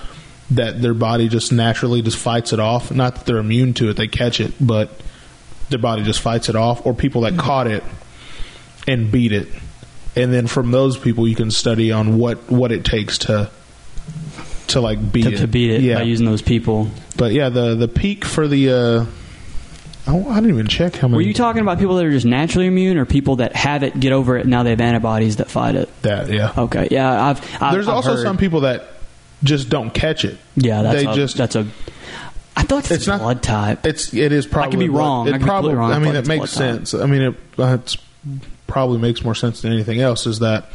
[0.50, 2.92] that their body just naturally just fights it off.
[2.92, 4.90] Not that they're immune to it, they catch it, but
[5.70, 7.82] their body just fights it off, or people that caught it
[8.86, 9.48] and beat it.
[10.16, 13.50] And then from those people, you can study on what, what it takes to
[14.68, 15.38] to like beat To, it.
[15.38, 16.88] to beat it Yeah, by using those people.
[17.16, 19.06] but yeah, the the peak for the uh,
[20.06, 21.16] I, I didn't even check how many.
[21.16, 23.98] Were you talking about people that are just naturally immune, or people that have it,
[24.00, 26.02] get over it, and now they have antibodies that fight it?
[26.02, 26.30] that?
[26.30, 26.52] Yeah.
[26.56, 27.62] Okay, yeah, I've.
[27.62, 28.84] I've There's I've also heard- some people that
[29.44, 30.38] just don't catch it.
[30.56, 31.66] Yeah, that's they a, just that's a.
[32.56, 33.86] I thought it's, not- blood type.
[33.86, 35.28] It's it is probably be blood- wrong.
[35.28, 35.92] It I could probably wrong.
[35.92, 36.86] I I mean it makes blood type.
[36.86, 36.94] sense.
[36.94, 37.96] I mean it uh, it's
[38.66, 40.26] probably makes more sense than anything else.
[40.26, 40.66] Is that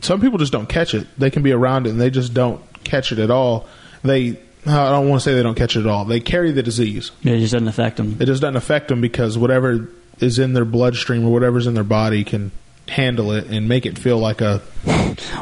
[0.00, 1.06] some people just don't catch it.
[1.18, 3.66] They can be around it and they just don't catch it at all.
[4.02, 6.04] They I don't want to say they don't catch it at all.
[6.04, 7.10] They carry the disease.
[7.24, 8.16] it just doesn't affect them.
[8.20, 9.88] It just doesn't affect them because whatever
[10.20, 12.52] is in their bloodstream or whatever's in their body can
[12.88, 14.60] handle it and make it feel like a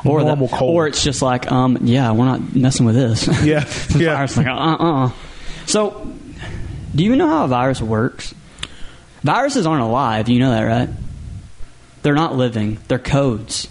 [0.04, 0.74] Or normal that, cold.
[0.74, 3.26] or it's just like, um, yeah, we're not messing with this.
[3.44, 4.20] yeah, The yeah.
[4.36, 4.76] like, uh, uh,
[5.06, 5.10] uh.
[5.66, 6.12] So,
[6.94, 8.34] do you know how a virus works?
[9.22, 10.28] Viruses aren't alive.
[10.30, 10.88] You know that, right?
[12.02, 12.78] They're not living.
[12.88, 13.68] They're codes.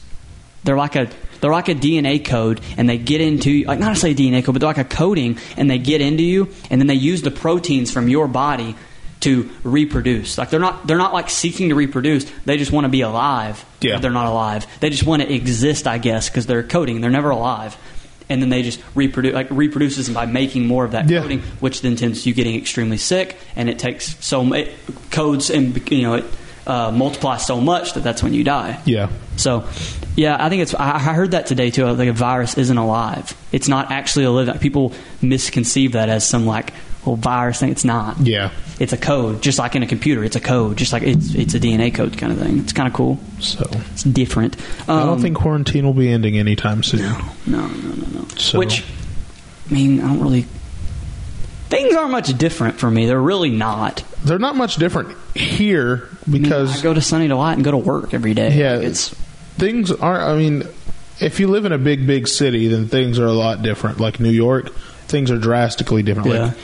[0.63, 1.09] They're like a
[1.41, 4.53] they're like a DNA code, and they get into like not necessarily a DNA code,
[4.55, 7.31] but they're like a coding, and they get into you, and then they use the
[7.31, 8.75] proteins from your body
[9.21, 10.37] to reproduce.
[10.37, 12.25] Like they're not they're not like seeking to reproduce.
[12.45, 13.65] They just want to be alive.
[13.81, 13.95] Yeah.
[13.95, 14.65] But they're not alive.
[14.79, 17.01] They just want to exist, I guess, because they're coding.
[17.01, 17.77] They're never alive.
[18.31, 21.21] And then they just reproduce, like reproduces by making more of that Yeah.
[21.21, 23.37] coding, which then tends to you getting extremely sick.
[23.55, 24.71] And it takes so it
[25.11, 26.25] codes and you know it
[26.69, 28.79] uh, multiplies so much that that's when you die.
[28.85, 29.09] Yeah.
[29.37, 29.67] So,
[30.15, 30.73] yeah, I think it's.
[30.75, 31.85] I, I heard that today too.
[31.85, 33.33] Like a virus isn't alive.
[33.51, 34.57] It's not actually a living.
[34.59, 36.73] People misconceive that as some like
[37.05, 37.69] well virus thing.
[37.71, 38.19] It's not.
[38.19, 38.51] Yeah.
[38.79, 40.23] It's a code, just like in a computer.
[40.23, 42.59] It's a code, just like it's it's a DNA code kind of thing.
[42.59, 43.17] It's kind of cool.
[43.39, 44.55] So It's different.
[44.87, 47.01] I don't Um, think quarantine will be ending anytime soon.
[47.01, 48.27] No, no, no, no, no.
[48.37, 48.83] So- Which,
[49.69, 50.45] I mean, I don't really.
[51.69, 53.05] Things aren't much different for me.
[53.05, 54.03] They're really not.
[54.23, 57.71] They're not much different here I mean, because I go to Sunny Delight and go
[57.71, 58.57] to work every day.
[58.57, 58.73] Yeah.
[58.77, 59.09] Like, it's
[59.57, 60.23] things aren't.
[60.23, 60.63] I mean,
[61.19, 63.99] if you live in a big, big city, then things are a lot different.
[63.99, 64.73] Like New York,
[65.07, 66.29] things are drastically different.
[66.29, 66.39] Yeah.
[66.45, 66.57] Like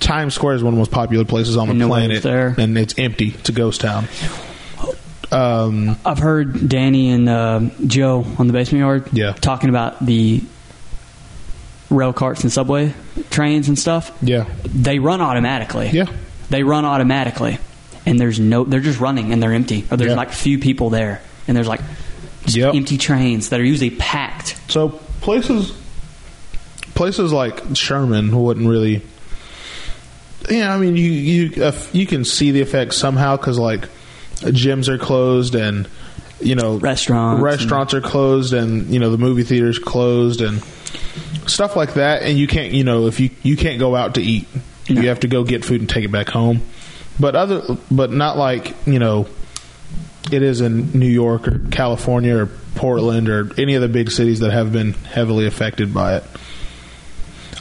[0.00, 2.64] Times Square is one of the most popular places on And the nobody's planet, there.
[2.64, 3.34] and it's empty.
[3.38, 4.06] It's a ghost town.
[5.30, 9.32] Um, I've heard Danny and uh, Joe on the basement yard Yeah.
[9.32, 10.42] talking about the
[11.90, 12.92] rail carts and subway
[13.30, 14.10] trains and stuff.
[14.22, 15.90] yeah, They run automatically.
[15.92, 16.06] yeah,
[16.50, 17.58] They run automatically,
[18.06, 18.64] and there's no.
[18.64, 19.84] They're just running and they're empty.
[19.90, 20.16] Or there's Yeah.
[20.16, 21.80] like few people there, and there's like
[22.46, 22.74] Yep.
[22.74, 24.56] empty trains that are usually packed.
[24.68, 24.88] So
[25.20, 25.72] places,
[26.94, 29.02] places like Sherman wouldn't really.
[30.48, 33.88] Yeah, I mean, you you uh, you can see the effect somehow because like
[34.40, 35.88] gyms are closed and
[36.40, 40.62] you know Restaurants restaurants are closed and you know the movie theaters closed and
[41.46, 44.20] stuff like that and you can't you know if you you can't go out to
[44.22, 44.46] eat
[44.88, 45.00] No.
[45.00, 46.60] you have to go get food and take it back home
[47.18, 49.26] but other but not like you know
[50.30, 54.40] it is in New York or California or Portland or any of the big cities
[54.40, 56.24] that have been heavily affected by it.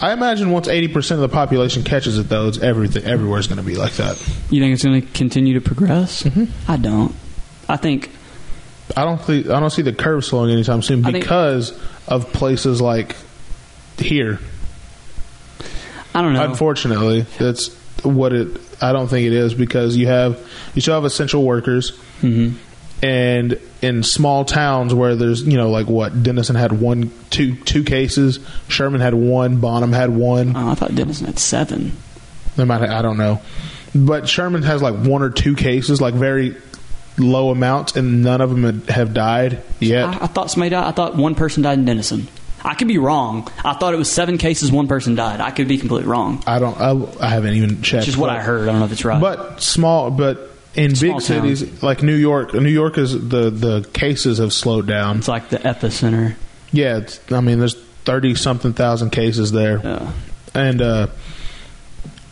[0.01, 3.05] I imagine once eighty percent of the population catches it, though, it's everything.
[3.05, 4.19] Everywhere's going to be like that.
[4.49, 6.23] You think it's going to continue to progress?
[6.23, 6.69] Mm-hmm.
[6.69, 7.15] I don't.
[7.69, 8.11] I think
[8.95, 12.31] I don't think I don't see the curve slowing anytime soon I think- because of
[12.33, 13.15] places like
[13.97, 14.39] here.
[16.15, 16.43] I don't know.
[16.45, 17.67] Unfortunately, that's
[18.03, 18.59] what it.
[18.81, 20.39] I don't think it is because you have
[20.73, 22.51] you still have essential workers, hmm
[23.03, 27.83] and in small towns where there's you know like what Denison had one two two
[27.83, 30.55] cases, Sherman had one, Bonham had one.
[30.57, 31.91] Oh, I thought Denison had seven.
[32.55, 33.39] They might I don't know,
[33.93, 36.55] but Sherman has like one or two cases, like very
[37.17, 40.05] low amounts, and none of them have died yet.
[40.05, 40.85] I, I thought somebody died.
[40.87, 42.27] I thought one person died in Denison.
[42.63, 43.47] I could be wrong.
[43.63, 45.39] I thought it was seven cases, one person died.
[45.39, 46.43] I could be completely wrong.
[46.47, 46.77] I don't.
[46.79, 48.01] I, I haven't even checked.
[48.01, 48.63] Which is what I heard.
[48.63, 49.21] I don't know if it's right.
[49.21, 53.87] But small, but in Small big cities like New York, New York is the the
[53.93, 55.17] cases have slowed down.
[55.19, 56.35] it's like the epicenter.
[56.71, 57.75] Yeah, it's, I mean, there's
[58.05, 60.11] thirty something thousand cases there, Uh,
[60.53, 61.07] and uh,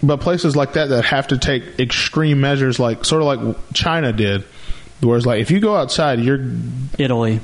[0.03, 4.11] but places like that that have to take extreme measures, like sort of like China
[4.13, 4.43] did,
[5.01, 6.39] whereas like if you go outside, you're
[6.97, 7.39] Italy.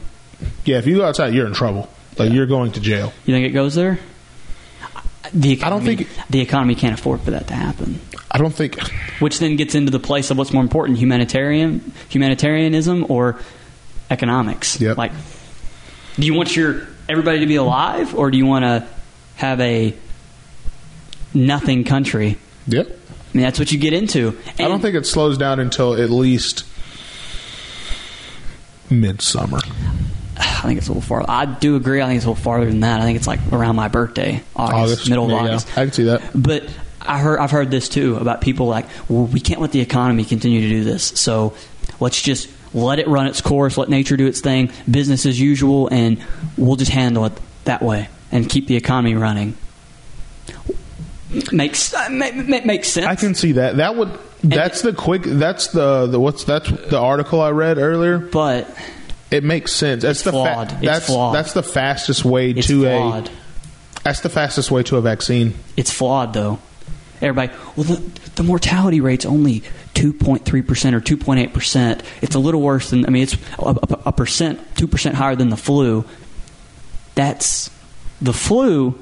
[0.65, 1.89] yeah, if you go outside, you're in trouble.
[2.17, 3.13] Like you're going to jail.
[3.25, 3.99] You think it goes there?
[5.33, 7.99] The economy, I don't think- the economy can't afford for that to happen.
[8.29, 8.79] I don't think.
[9.19, 13.39] Which then gets into the place of what's more important: humanitarian, humanitarianism, or
[14.09, 14.79] economics.
[14.81, 14.97] Yep.
[14.97, 15.11] Like,
[16.17, 18.87] do you want your everybody to be alive, or do you want to
[19.35, 19.93] have a
[21.33, 22.37] nothing country?
[22.67, 22.87] Yep.
[22.89, 24.37] I mean, that's what you get into.
[24.59, 26.65] I don't think it slows down until at least
[28.91, 29.59] midsummer.
[30.37, 31.25] I think it's a little far.
[31.27, 32.01] I do agree.
[32.01, 32.99] I think it's a little farther than that.
[32.99, 35.77] I think it's like around my birthday, August, August, middle of yeah, August.
[35.77, 36.21] I can see that.
[36.33, 36.65] But
[37.01, 40.23] I heard I've heard this too about people like, well, we can't let the economy
[40.23, 41.03] continue to do this.
[41.03, 41.55] So
[41.99, 45.87] let's just let it run its course, let nature do its thing, business as usual,
[45.89, 46.23] and
[46.57, 47.33] we'll just handle it
[47.65, 49.55] that way and keep the economy running.
[51.51, 53.05] Makes uh, ma- ma- makes sense.
[53.05, 53.77] I can see that.
[53.77, 55.23] That would That's the quick.
[55.23, 58.17] That's the, the what's that's the article I read earlier.
[58.17, 58.67] But
[59.29, 60.01] It makes sense.
[60.03, 60.71] That's the flawed.
[60.71, 61.35] It's that's flawed.
[61.35, 63.27] that's the fastest way it's to flawed.
[63.27, 63.31] a
[64.03, 65.53] that's the fastest way to a vaccine.
[65.77, 66.59] It's flawed, though.
[67.21, 67.97] Everybody, well, the,
[68.35, 69.59] the mortality rate's only
[69.93, 70.41] 2.3%
[70.93, 72.01] or 2.8%.
[72.23, 75.49] It's a little worse than, I mean, it's a, a, a percent, 2% higher than
[75.49, 76.03] the flu.
[77.13, 77.69] That's
[78.19, 78.97] the flu.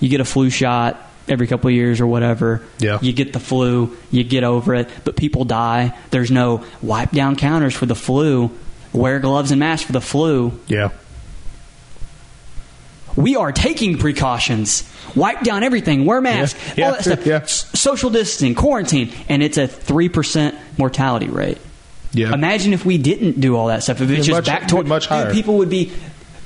[0.00, 2.62] You get a flu shot every couple of years or whatever.
[2.78, 2.98] Yeah.
[3.00, 5.96] You get the flu, you get over it, but people die.
[6.10, 8.50] There's no wipe down counters for the flu,
[8.92, 10.58] wear gloves and masks for the flu.
[10.66, 10.90] Yeah.
[13.16, 14.90] We are taking precautions.
[15.14, 16.04] Wipe down everything.
[16.04, 16.58] Wear masks.
[16.76, 17.26] Yeah, all that stuff.
[17.26, 17.44] yeah.
[17.44, 21.58] Social distancing, quarantine, and it's a three percent mortality rate.
[22.12, 22.32] Yeah.
[22.34, 24.00] Imagine if we didn't do all that stuff.
[24.00, 25.32] If it's just much- back to much higher.
[25.32, 25.92] people would be.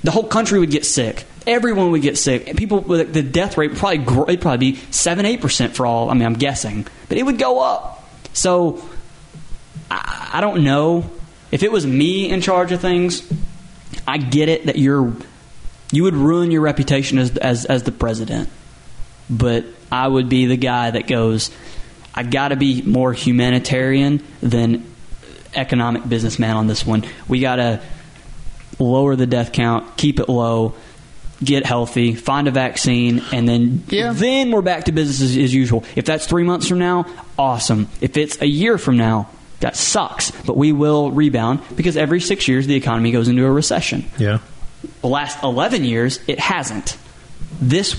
[0.05, 1.25] The whole country would get sick.
[1.49, 2.57] Everyone would get sick.
[2.57, 6.11] People, the death rate would probably it'd probably be seven, eight percent for all.
[6.11, 8.07] I mean, I'm guessing, but it would go up.
[8.35, 8.87] So
[9.91, 11.11] I, I don't know
[11.51, 13.27] if it was me in charge of things.
[14.07, 15.15] I get it that you're
[15.91, 18.51] you would ruin your reputation as as as the president,
[19.31, 21.51] but I would be the guy that goes.
[22.15, 24.85] I got to be more humanitarian than
[25.55, 27.05] economic businessman on this one.
[27.27, 27.81] We got to
[28.79, 30.75] lower the death count, keep it low,
[31.43, 34.13] get healthy, find a vaccine, and then Yeah.
[34.13, 35.85] then we're back to business as, as usual.
[35.95, 37.07] If that's three months from now,
[37.39, 37.89] awesome.
[38.01, 39.29] If it's a year from now,
[39.61, 40.31] that sucks.
[40.31, 44.39] But we will rebound because every six years the economy goes into a recession Yeah.
[45.03, 46.97] the last 11 years, it hasn't.
[47.61, 47.95] This,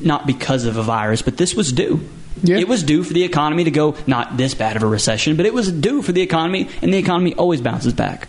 [0.00, 2.00] not because of a virus, but this was due.
[2.42, 2.58] Yeah.
[2.58, 5.46] It was due for the economy to go, not this bad of a recession, but
[5.46, 8.28] it was due for the economy, and the economy always bounces back.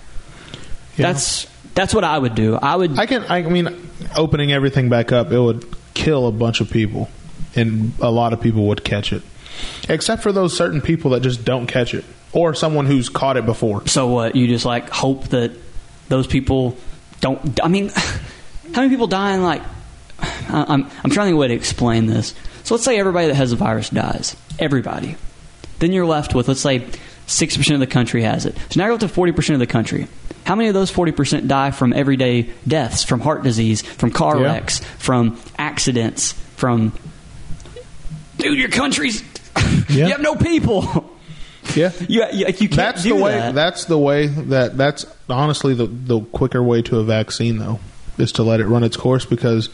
[0.97, 1.11] Yeah.
[1.11, 2.55] That's that's what I would do.
[2.55, 2.97] I would.
[2.97, 3.23] I can.
[3.29, 7.09] I mean, opening everything back up, it would kill a bunch of people,
[7.55, 9.21] and a lot of people would catch it,
[9.89, 13.45] except for those certain people that just don't catch it, or someone who's caught it
[13.45, 13.85] before.
[13.87, 14.35] so what?
[14.35, 15.51] You just like hope that
[16.09, 16.77] those people
[17.21, 17.59] don't.
[17.63, 17.89] I mean,
[18.73, 19.61] how many people die in like?
[20.19, 22.33] I- I'm I'm trying to think of a way to explain this.
[22.63, 24.35] So let's say everybody that has the virus dies.
[24.59, 25.17] Everybody.
[25.79, 26.87] Then you're left with let's say
[27.27, 28.55] six percent of the country has it.
[28.69, 30.07] So now you're up to forty percent of the country.
[30.45, 34.37] How many of those forty percent die from everyday deaths, from heart disease, from car
[34.39, 34.45] Yeah.
[34.53, 36.93] wrecks, from accidents, from
[38.37, 39.23] dude, your country's
[39.89, 40.05] Yeah.
[40.07, 41.11] you have no people.
[41.75, 41.91] Yeah.
[42.07, 43.31] You, you, you can't That's the way.
[43.31, 43.55] that.
[43.55, 44.27] That's the way.
[44.27, 47.79] That that's honestly the the quicker way to a vaccine, though,
[48.19, 49.69] is to let it run its course because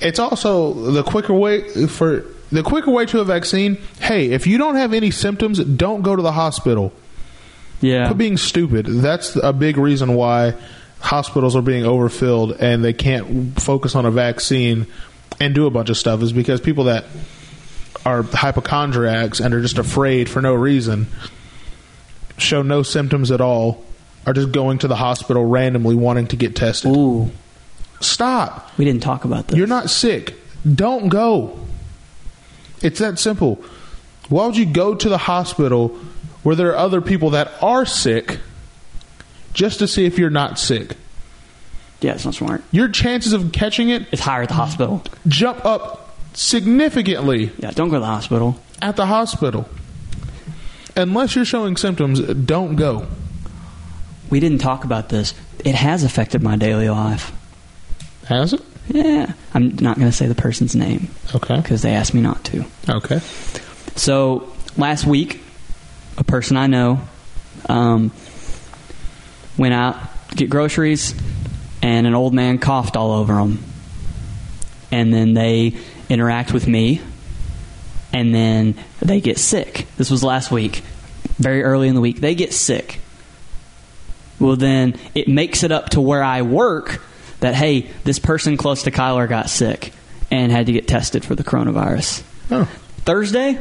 [0.00, 3.76] it's also the quicker way for the quicker way to a vaccine.
[4.00, 6.92] Hey, if you don't have any symptoms, don't go to the hospital.
[7.82, 8.06] Yeah.
[8.06, 8.86] Quit being stupid.
[8.86, 10.54] That's a big reason why
[11.00, 14.86] hospitals are being overfilled and they can't focus on a vaccine
[15.40, 17.04] and do a bunch of stuff is because people that
[18.06, 21.06] are hypochondriacs and are just afraid for no reason
[22.38, 23.84] show no symptoms at all
[24.26, 26.94] are just going to the hospital randomly wanting to get tested.
[26.94, 27.30] Ooh,
[28.00, 28.70] Stop.
[28.78, 29.58] we didn't talk about this.
[29.58, 30.34] You're not sick.
[30.72, 31.58] Don't go.
[32.80, 33.62] It's that simple.
[34.28, 35.98] Why would you go to the hospital
[36.42, 38.38] where there are other people that are sick
[39.52, 40.96] just to see if you're not sick?
[42.00, 42.62] Yeah, it's not smart.
[42.72, 45.02] Your chances of catching it It's higher at the hospital.
[45.28, 48.58] jump up significantly Yeah, don't go to the hospital.
[48.80, 49.68] at the hospital.
[50.96, 53.06] Unless you're showing symptoms, don't go.
[54.30, 55.32] We didn't talk about this.
[55.64, 57.32] It has affected my daily life.
[58.26, 58.62] Has it?
[58.88, 61.56] Yeah, I'm not going to say the person's name Okay.
[61.60, 62.64] because they asked me not to.
[62.88, 63.20] Okay.
[63.96, 65.40] So last week,
[66.16, 67.00] a person I know
[67.68, 68.10] um,
[69.56, 69.96] went out
[70.30, 71.14] to get groceries,
[71.82, 73.62] and an old man coughed all over them.
[74.90, 75.76] And then they
[76.08, 77.00] interact with me,
[78.12, 79.86] and then they get sick.
[79.96, 80.82] This was last week,
[81.38, 82.20] very early in the week.
[82.20, 83.00] They get sick.
[84.38, 87.00] Well, then it makes it up to where I work
[87.40, 89.92] that hey, this person close to Kyler got sick
[90.30, 92.22] and had to get tested for the coronavirus.
[92.50, 92.64] Oh.
[93.04, 93.60] Thursday,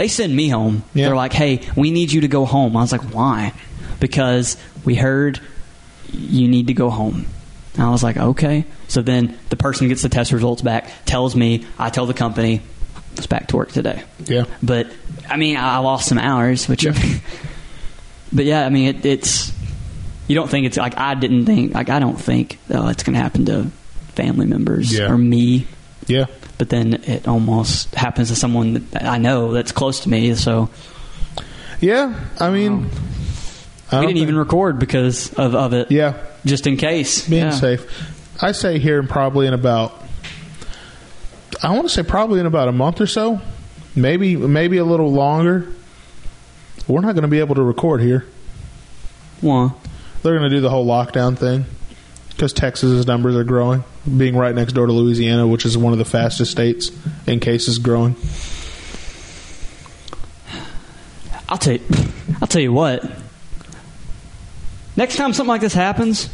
[0.00, 0.82] they send me home.
[0.94, 1.06] Yeah.
[1.06, 3.52] They're like, "Hey, we need you to go home." I was like, "Why?"
[4.00, 5.38] Because we heard
[6.10, 7.26] you need to go home.
[7.74, 11.36] And I was like, "Okay." So then the person gets the test results back, tells
[11.36, 12.62] me, I tell the company,
[13.16, 14.02] it's back to work today.
[14.24, 14.44] Yeah.
[14.62, 14.88] But
[15.28, 16.84] I mean, I lost some hours, which.
[16.84, 16.94] Yeah.
[18.32, 19.52] but yeah, I mean, it, it's
[20.28, 23.14] you don't think it's like I didn't think like I don't think oh it's going
[23.14, 23.64] to happen to
[24.14, 25.10] family members Yeah.
[25.10, 25.66] or me
[26.06, 26.26] Yeah.
[26.60, 30.34] But then it almost happens to someone that I know that's close to me.
[30.34, 30.68] So
[31.80, 32.14] Yeah.
[32.38, 32.90] I mean,
[33.90, 35.90] I we didn't even record because of, of it.
[35.90, 36.18] Yeah.
[36.44, 37.26] just in case.
[37.26, 37.50] being Yeah.
[37.52, 37.86] safe.
[38.42, 40.04] I say here probably in about
[41.62, 43.40] I want to say probably in about a month or so,
[43.96, 45.66] maybe maybe a little longer.
[46.86, 48.26] We're not going to be able to record here.
[49.40, 49.72] One.
[50.22, 51.64] They're going to do the whole lockdown thing
[52.28, 53.82] because Texas's numbers are growing,
[54.16, 56.90] being right next door to Louisiana, which is one of the fastest states
[57.26, 58.16] in cases growing.
[61.48, 61.82] I'll tell you,
[62.40, 63.04] I'll tell you what.
[64.96, 66.30] Next time something like this happens,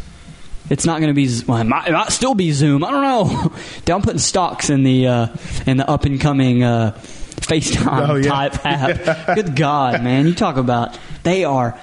[0.68, 1.28] it's not going to be.
[1.46, 2.84] Well, it might, it might still be Zoom.
[2.84, 3.52] I don't know.
[3.94, 5.26] I'm putting stocks in the uh,
[5.66, 8.28] in the up and coming uh, FaceTime Oh, yeah.
[8.30, 9.36] type app.
[9.36, 10.26] Good God, man!
[10.26, 11.78] You talk about they are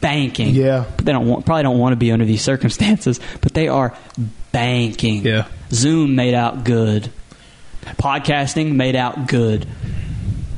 [0.00, 0.54] banking.
[0.54, 0.84] Yeah.
[0.96, 3.96] but They don't want, probably don't want to be under these circumstances, but they are
[4.56, 5.22] banking.
[5.22, 5.46] Yeah.
[5.70, 7.10] Zoom made out good.
[7.98, 9.66] Podcasting made out good.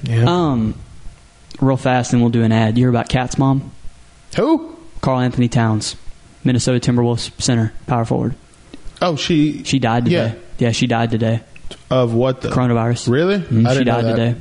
[0.04, 0.24] Yeah.
[0.26, 0.74] Um,
[1.60, 2.78] real fast, and we'll do an ad.
[2.78, 3.72] You hear about KAT's mom?
[4.36, 4.76] Who?
[5.00, 5.96] Karl-Anthony Towns,
[6.44, 8.34] Minnesota Timberwolves center, power forward.
[9.02, 9.64] Oh, she.
[9.64, 10.16] She died today.
[10.16, 10.34] Yeah.
[10.58, 11.42] Yeah, she died today.
[11.90, 13.08] Of what the Coronavirus.
[13.08, 13.66] Really?
[13.66, 14.40] I she died today.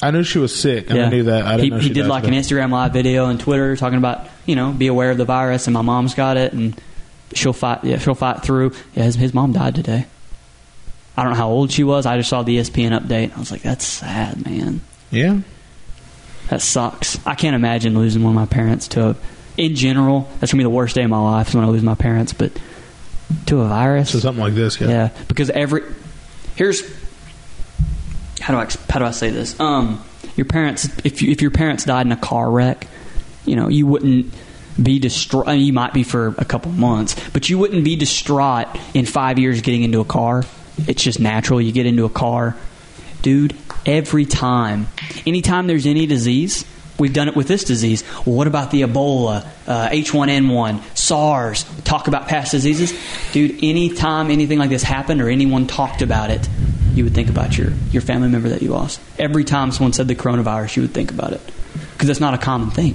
[0.00, 1.06] I knew she was sick, yeah.
[1.06, 1.44] I knew that.
[1.44, 2.32] I didn't he know he did like an.
[2.32, 5.74] Instagram live video and Twitter talking about you know be aware of the virus and
[5.74, 6.80] my mom's got it and
[7.34, 7.84] she'll fight.
[7.84, 8.72] Yeah, she'll fight through.
[8.94, 10.06] Yeah, his, his mom died today.
[11.16, 12.06] I don't know how old she was.
[12.06, 13.36] I just saw the ESPN update.
[13.36, 14.80] I was like, that's sad, man.
[15.10, 15.40] Yeah.
[16.48, 17.24] That sucks.
[17.26, 19.16] I can't imagine losing one of my parents to a.
[19.58, 21.82] In general, that's gonna be the worst day of my life is when I lose
[21.82, 22.32] my parents.
[22.32, 22.52] But
[23.46, 24.80] to a virus, So something like this.
[24.80, 24.88] Yeah.
[24.88, 25.82] yeah, because every
[26.56, 26.82] here's
[28.40, 29.58] how do I how do I say this?
[29.60, 30.02] Um,
[30.36, 32.86] your parents, if you, if your parents died in a car wreck,
[33.44, 34.32] you know you wouldn't
[34.80, 35.48] be distraught.
[35.48, 39.06] I mean, you might be for a couple months, but you wouldn't be distraught in
[39.06, 40.44] five years getting into a car.
[40.86, 41.60] It's just natural.
[41.60, 42.56] You get into a car,
[43.22, 43.54] dude.
[43.84, 44.86] Every time,
[45.26, 46.64] anytime there's any disease.
[46.98, 48.04] We've done it with this disease.
[48.24, 51.64] Well, what about the Ebola, uh, H1N1, SARS?
[51.82, 52.96] Talk about past diseases,
[53.32, 53.58] dude.
[53.64, 56.48] Anytime anything like this happened or anyone talked about it,
[56.94, 59.00] you would think about your your family member that you lost.
[59.18, 61.40] Every time someone said the coronavirus, you would think about it
[61.92, 62.94] because it's not a common thing.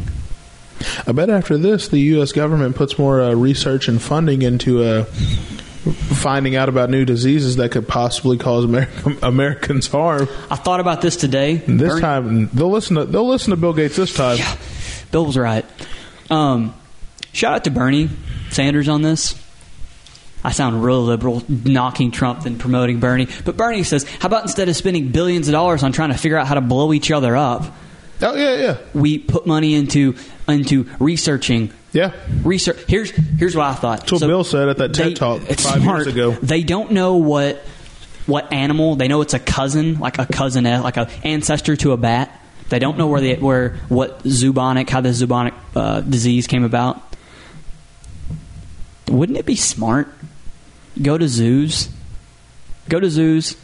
[1.06, 2.32] I bet after this, the U.S.
[2.32, 7.72] government puts more uh, research and funding into uh, finding out about new diseases that
[7.72, 10.28] could possibly cause American, Americans harm.
[10.50, 11.56] I thought about this today.
[11.56, 14.38] This time, they'll listen to they'll listen to Bill Gates this time.
[14.38, 14.58] Yeah,
[15.12, 15.66] Bill was right.
[16.30, 16.74] Um,
[17.34, 18.10] shout out to Bernie
[18.50, 19.42] Sanders on this.
[20.44, 23.28] I sound real liberal, knocking Trump and promoting Bernie.
[23.44, 26.38] But Bernie says, how about instead of spending billions of dollars on trying to figure
[26.38, 27.66] out how to blow each other up,
[28.22, 30.16] Oh yeah, yeah, we put money into
[30.48, 32.14] into researching yeah.
[32.44, 32.84] research.
[32.88, 34.00] Here's here's what I thought.
[34.02, 36.00] That's what Bill said at that TED Talk five smart.
[36.00, 36.32] years ago.
[36.32, 37.58] They don't know what
[38.26, 38.96] what animal.
[38.96, 42.42] They know it's a cousin, like a cousin, like a ancestor to a bat.
[42.70, 47.02] They don't know where the where what zoonotic, how the zoonotic uh, disease came about.
[49.08, 50.10] Wouldn't it be smart?
[51.02, 51.90] Go to zoos.
[52.90, 53.56] Go to zoos.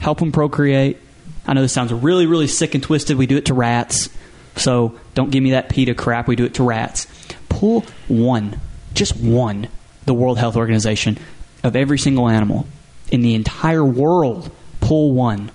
[0.00, 0.98] Help them procreate.
[1.46, 3.16] I know this sounds really, really sick and twisted.
[3.16, 4.08] We do it to rats.
[4.56, 6.28] So don't give me that PETA crap.
[6.28, 7.06] We do it to rats.
[7.48, 8.60] Pull one,
[8.94, 9.68] just one,
[10.06, 11.18] the World Health Organization
[11.62, 12.66] of every single animal
[13.10, 14.50] in the entire world.
[14.80, 15.50] Pull one.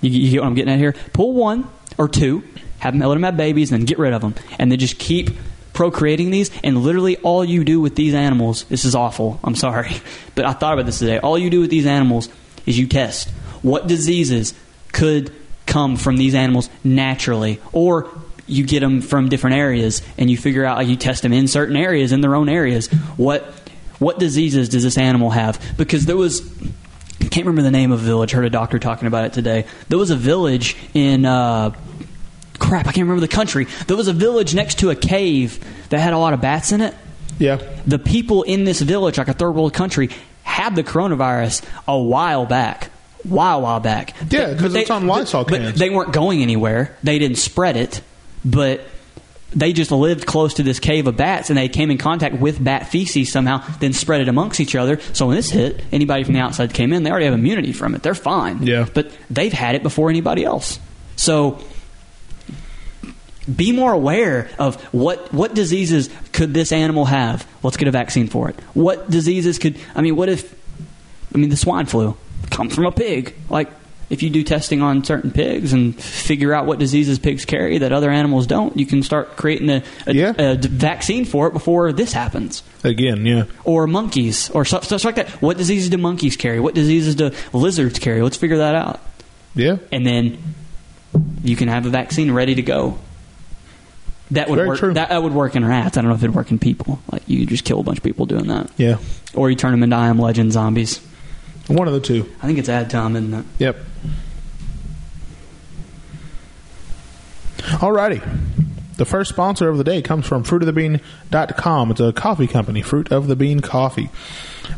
[0.00, 0.94] You, you get what I'm getting at here?
[1.12, 1.68] Pull one
[1.98, 2.44] or two,
[2.78, 4.34] have them, let them have babies, and then get rid of them.
[4.58, 5.30] And then just keep
[5.72, 6.50] procreating these.
[6.62, 9.40] And literally all you do with these animals, this is awful.
[9.42, 9.96] I'm sorry.
[10.34, 11.18] But I thought about this today.
[11.18, 12.28] All you do with these animals
[12.66, 13.28] is you test
[13.62, 14.52] what diseases
[14.94, 15.32] could
[15.66, 17.60] come from these animals naturally.
[17.72, 18.08] Or
[18.46, 21.48] you get them from different areas and you figure out, like you test them in
[21.48, 22.88] certain areas, in their own areas.
[23.16, 23.42] What,
[23.98, 25.60] what diseases does this animal have?
[25.76, 26.42] Because there was
[27.20, 28.32] I can't remember the name of a village.
[28.32, 29.66] Heard a doctor talking about it today.
[29.88, 31.74] There was a village in uh,
[32.58, 32.86] crap.
[32.86, 33.66] I can't remember the country.
[33.86, 36.80] There was a village next to a cave that had a lot of bats in
[36.80, 36.94] it.
[37.38, 40.10] Yeah, The people in this village, like a third world country,
[40.44, 42.90] had the coronavirus a while back.
[43.24, 44.14] While while back.
[44.30, 45.78] Yeah, because it's on Lysol but cans.
[45.78, 46.96] They weren't going anywhere.
[47.02, 48.02] They didn't spread it,
[48.44, 48.86] but
[49.54, 52.62] they just lived close to this cave of bats and they came in contact with
[52.62, 55.00] bat feces somehow, then spread it amongst each other.
[55.12, 57.94] So when this hit, anybody from the outside came in, they already have immunity from
[57.94, 58.02] it.
[58.02, 58.66] They're fine.
[58.66, 58.86] Yeah.
[58.92, 60.78] But they've had it before anybody else.
[61.16, 61.62] So
[63.54, 67.46] be more aware of what what diseases could this animal have.
[67.62, 68.58] Let's get a vaccine for it.
[68.74, 70.54] What diseases could I mean, what if
[71.34, 72.16] I mean the swine flu
[72.50, 73.34] comes from a pig.
[73.48, 73.70] Like
[74.10, 77.90] if you do testing on certain pigs and figure out what diseases pigs carry that
[77.92, 80.32] other animals don't, you can start creating a, a, Yeah.
[80.36, 82.62] a vaccine for it before this happens.
[82.84, 83.44] again, yeah.
[83.64, 85.28] Or monkeys, or stuff, stuff like that.
[85.40, 86.60] What diseases do monkeys carry?
[86.60, 88.20] What diseases do lizards carry?
[88.22, 89.00] Let's figure that out.
[89.54, 89.78] Yeah.
[89.90, 90.38] And then
[91.42, 92.98] you can have a vaccine ready to go.
[94.30, 94.80] That would Very work.
[94.80, 95.96] That, that would work in rats.
[95.96, 96.98] I don't know if it'd work in people.
[97.12, 98.96] Like you just kill a bunch of people doing that, Yeah.
[99.34, 101.00] or you turn them into I Am Legend zombies.
[101.66, 102.30] One of the two.
[102.42, 103.44] I think it's ad time, isn't it?
[103.58, 103.76] Yep.
[107.58, 108.22] Alrighty.
[108.96, 111.90] The first sponsor of the day comes from fruitofthebean.com.
[111.90, 114.08] It's a coffee company, Fruit of the Bean Coffee.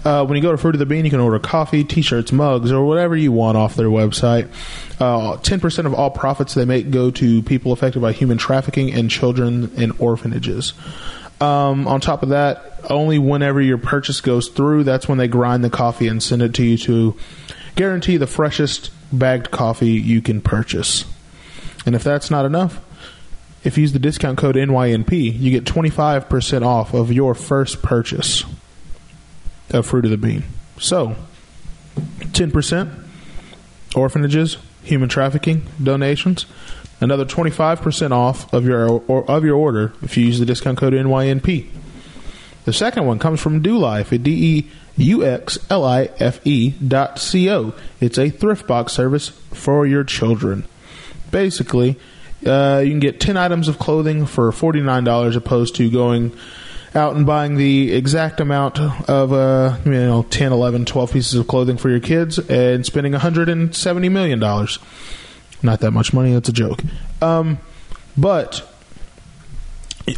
[0.04, 2.72] Uh, when you go to Fruit of the Bean, you can order coffee, t-shirts, mugs,
[2.72, 4.48] or whatever you want off their website.
[4.98, 9.10] Uh, 10% of all profits they make go to people affected by human trafficking and
[9.10, 10.72] children in orphanages.
[11.40, 15.62] Um, on top of that, only whenever your purchase goes through, that's when they grind
[15.62, 17.16] the coffee and send it to you to
[17.74, 21.04] guarantee the freshest bagged coffee you can purchase.
[21.84, 22.80] And if that's not enough,
[23.64, 28.44] if you use the discount code NYNP, you get 25% off of your first purchase
[29.70, 30.44] of Fruit of the Bean.
[30.78, 31.16] So,
[31.96, 33.04] 10%
[33.94, 36.46] orphanages, human trafficking donations,
[37.00, 40.92] another 25% off of your or, of your order if you use the discount code
[40.92, 41.68] NYNP.
[42.64, 46.44] The second one comes from Deux Life at D E U X L I F
[46.44, 47.74] E dot C O.
[48.00, 50.64] It's a thrift box service for your children.
[51.30, 51.96] Basically,
[52.44, 56.36] uh, you can get 10 items of clothing for $49 opposed to going
[56.94, 61.46] out and buying the exact amount of uh, you know 10 11 12 pieces of
[61.46, 64.78] clothing for your kids and spending 170 million dollars
[65.62, 66.80] not that much money that's a joke.
[67.20, 67.58] Um,
[68.16, 68.68] but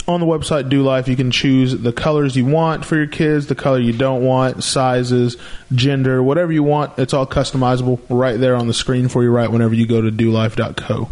[0.07, 3.47] on the website Deux Life you can choose the colors you want for your kids
[3.47, 5.37] the color you don't want sizes
[5.73, 6.99] gender whatever you want.
[6.99, 10.11] It's all customizable right there on the screen for you right whenever you go to
[10.11, 11.09] do deuxlife.co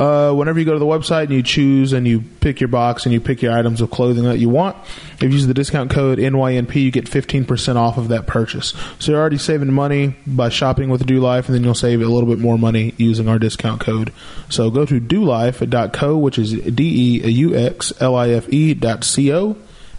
[0.00, 3.04] uh, whenever you go to the website and you choose and you pick your box
[3.04, 4.74] and you pick your items of clothing that you want,
[5.14, 8.72] if you use the discount code NYNP, you get 15% off of that purchase.
[8.98, 12.06] So you're already saving money by shopping with Deux Life, and then you'll save a
[12.06, 14.10] little bit more money using our discount code.
[14.48, 19.04] So go to deuxlife.co, which is D E U X L I F E dot
[19.04, 19.50] C O,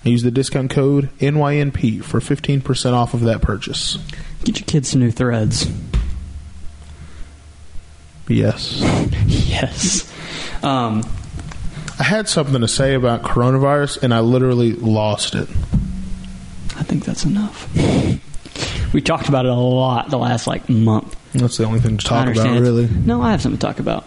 [0.03, 3.99] and use the discount code NYNP for 15% off of that purchase.
[4.43, 5.67] Get your kids some new threads.
[8.33, 8.79] Yes.
[9.27, 10.11] yes.
[10.63, 11.03] Um,
[11.99, 15.47] I had something to say about coronavirus, and I literally lost it.
[16.77, 17.67] I think that's enough.
[18.93, 21.15] We talked about it a lot the last like month.
[21.33, 22.87] That's the only thing to talk about, really.
[22.87, 24.05] No, I have something to talk about.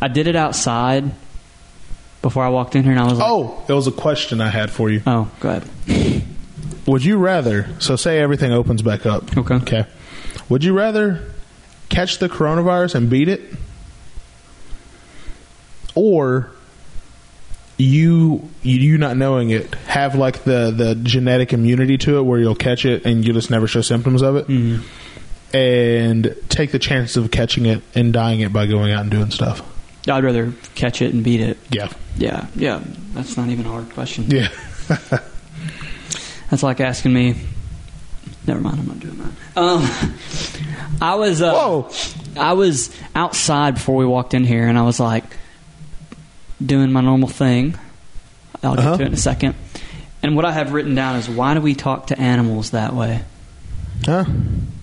[0.00, 1.12] I did it outside
[2.20, 4.48] before I walked in here, and I was like, Oh, it was a question I
[4.48, 5.02] had for you.
[5.06, 6.24] "Oh, go ahead."
[6.86, 7.68] Would you rather?
[7.78, 9.36] So, say everything opens back up.
[9.36, 9.54] Okay.
[9.54, 9.86] Okay.
[10.48, 11.22] Would you rather
[11.88, 13.40] catch the coronavirus and beat it,
[15.94, 16.50] or
[17.78, 22.54] you you not knowing it have like the the genetic immunity to it where you'll
[22.54, 24.82] catch it and you just never show symptoms of it, Mm.
[25.52, 29.30] and take the chance of catching it and dying it by going out and doing
[29.30, 29.62] stuff.
[30.08, 31.58] I'd rather catch it and beat it.
[31.70, 31.88] Yeah.
[32.16, 32.80] Yeah, yeah.
[33.12, 34.30] That's not even a hard question.
[34.30, 34.48] Yeah.
[36.50, 37.34] That's like asking me.
[38.46, 39.60] Never mind, I'm not doing that.
[39.60, 41.42] Um, I was.
[41.42, 41.90] Uh, Whoa.
[42.36, 45.24] I was outside before we walked in here, and I was like
[46.64, 47.76] doing my normal thing.
[48.62, 48.96] I'll get Uh-huh.
[48.98, 49.54] to it in a second.
[50.22, 53.22] And what I have written down is why do we talk to animals that way?
[54.04, 54.24] Huh?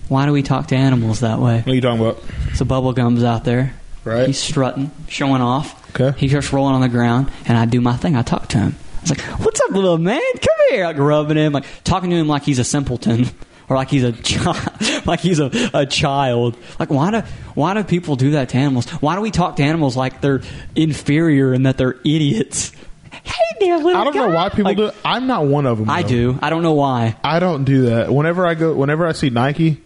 [0.08, 1.58] Why do we talk to animals that way?
[1.58, 2.22] What are you talking about?
[2.54, 3.74] So Bubblegum's out there.
[4.04, 4.26] Right.
[4.26, 5.80] He's strutting, showing off.
[5.98, 6.18] Okay.
[6.18, 8.16] He starts rolling on the ground, and I do my thing.
[8.16, 8.76] I talk to him.
[8.98, 10.20] I was like, "What's up, little man?
[10.34, 13.26] Come here!" Like rubbing him, like talking to him like he's a simpleton,
[13.68, 14.56] or like he's a child,
[15.06, 16.56] like he's a, a child.
[16.78, 17.20] Like why do
[17.54, 18.88] why do people do that to animals?
[18.90, 20.42] Why do we talk to animals like they're
[20.76, 22.72] inferior and that they're idiots?
[23.10, 24.00] Hey there, little guy.
[24.00, 24.94] I don't know why people Like, do it.
[25.04, 25.88] I'm not one of them.
[25.88, 26.38] I do.
[26.42, 27.16] I don't know why.
[27.24, 28.12] I don't do that.
[28.12, 29.80] Whenever I go, whenever I see Nike,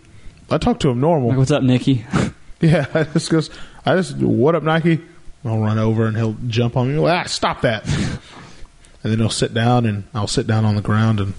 [0.50, 1.28] I talk to him normal.
[1.28, 2.04] Like, what's up, Nikki?
[2.60, 3.50] Yeah, I just goes.
[3.86, 5.00] I just what up, Nike?
[5.44, 7.06] I'll run over and he'll jump on me.
[7.06, 7.86] Ah, stop that!
[7.88, 11.34] and then he'll sit down and I'll sit down on the ground and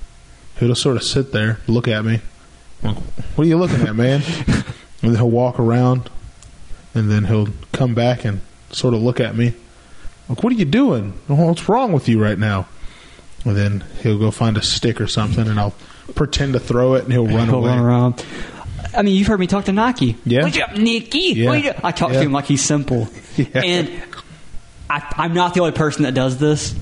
[0.60, 2.22] he'll just sort of sit there, look at me.
[2.84, 2.97] Like,
[3.36, 4.22] what are you looking at, man?
[4.47, 4.64] and
[5.01, 6.10] then he'll walk around
[6.93, 8.41] and then he'll come back and
[8.72, 9.53] sort of look at me.
[10.28, 11.14] Like, what are you doing?
[11.28, 12.68] What's wrong with you right now?
[13.45, 15.74] And then he'll go find a stick or something and I'll
[16.16, 17.70] pretend to throw it and he'll run He'll away.
[17.70, 18.26] run around.
[18.95, 20.18] I mean, you've heard me talk to Nike.
[20.26, 20.43] Yeah.
[20.43, 21.34] What's up, Nikki?
[21.36, 21.49] Yeah.
[21.49, 21.80] What you do?
[21.84, 22.20] I talk Yeah.
[22.20, 23.07] to him like he's simple.
[23.38, 23.45] Yeah.
[23.64, 24.01] And
[24.89, 26.76] I, I'm not the only person that does this.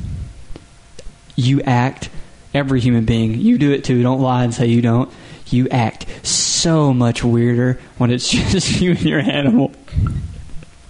[1.35, 2.09] You act,
[2.57, 4.01] every human being, you do it too.
[4.01, 5.11] Don't lie and say you don't.
[5.45, 9.71] You act so much weirder when it's just you and your animal.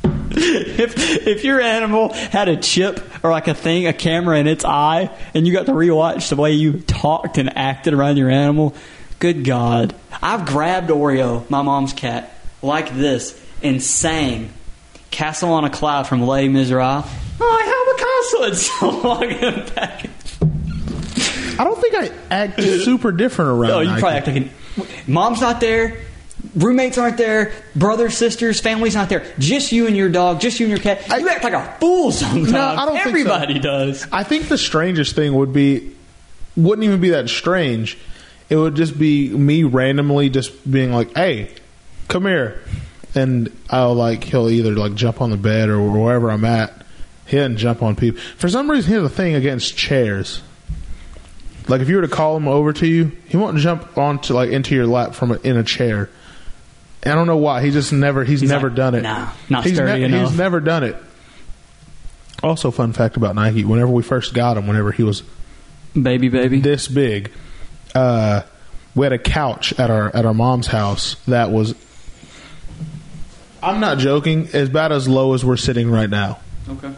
[0.03, 4.63] if if your animal had a chip or like a thing, a camera in its
[4.63, 8.73] eye, and you got to rewatch the way you talked and acted around your animal,
[9.19, 9.93] good God!
[10.21, 14.51] I've grabbed Oreo, my mom's cat, like this, and sang
[15.11, 17.05] "Castle on a Cloud" from Les Miserables.
[17.39, 18.43] I have a castle.
[18.51, 20.11] It's so long in a package.
[21.59, 23.71] I don't think I act super different around.
[23.71, 24.49] Oh, you probably act like an,
[25.07, 25.97] mom's not there.
[26.55, 29.25] Roommates aren't there, brothers, sisters, family's not there.
[29.39, 31.11] Just you and your dog, just you and your cat.
[31.11, 32.51] I- you act like a fool sometimes.
[32.51, 33.09] No, I don't think so.
[33.09, 34.07] Everybody does.
[34.11, 35.93] I think the strangest thing would be
[36.55, 37.97] wouldn't even be that strange.
[38.49, 41.51] It would just be me randomly just being like, "Hey,
[42.07, 42.61] come here,"
[43.13, 46.71] and I'll like he'll either like jump on the bed or wherever I'm at.
[47.25, 48.89] He doesn't jump on people for some reason.
[48.89, 50.41] He has a thing against chairs.
[51.67, 54.49] Like if you were to call him over to you, he won't jump onto like
[54.51, 56.09] into your lap from a, in a chair.
[57.05, 57.61] I don't know why.
[57.61, 58.23] He just never.
[58.23, 59.01] He's, He's never like, done it.
[59.01, 60.95] "Nah, not he's sturdy enough." He's never done it.
[62.43, 65.23] Also, fun fact about Nike: whenever we first got him, whenever he was
[65.93, 66.59] Baby, baby.
[66.59, 67.31] this big,
[67.95, 68.41] uh,
[68.95, 71.75] we had a couch at our at our mom's house that was.
[73.61, 74.49] I'm not joking.
[74.53, 76.39] As bad as low as we're sitting right now,
[76.69, 76.91] Okay.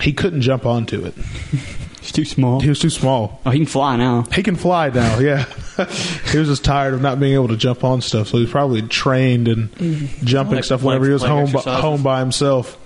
[0.00, 1.14] he couldn't jump onto it.
[2.00, 2.60] It's too small.
[2.60, 3.40] He was too small.
[3.44, 4.22] Oh, he can fly now.
[4.32, 5.18] He can fly now.
[5.18, 5.44] Yeah,
[6.30, 8.82] he was just tired of not being able to jump on stuff, so he's probably
[8.82, 10.24] trained and mm-hmm.
[10.24, 11.82] jumping Like stuff whenever he was leg home by, exercises.
[11.82, 12.78] home by himself.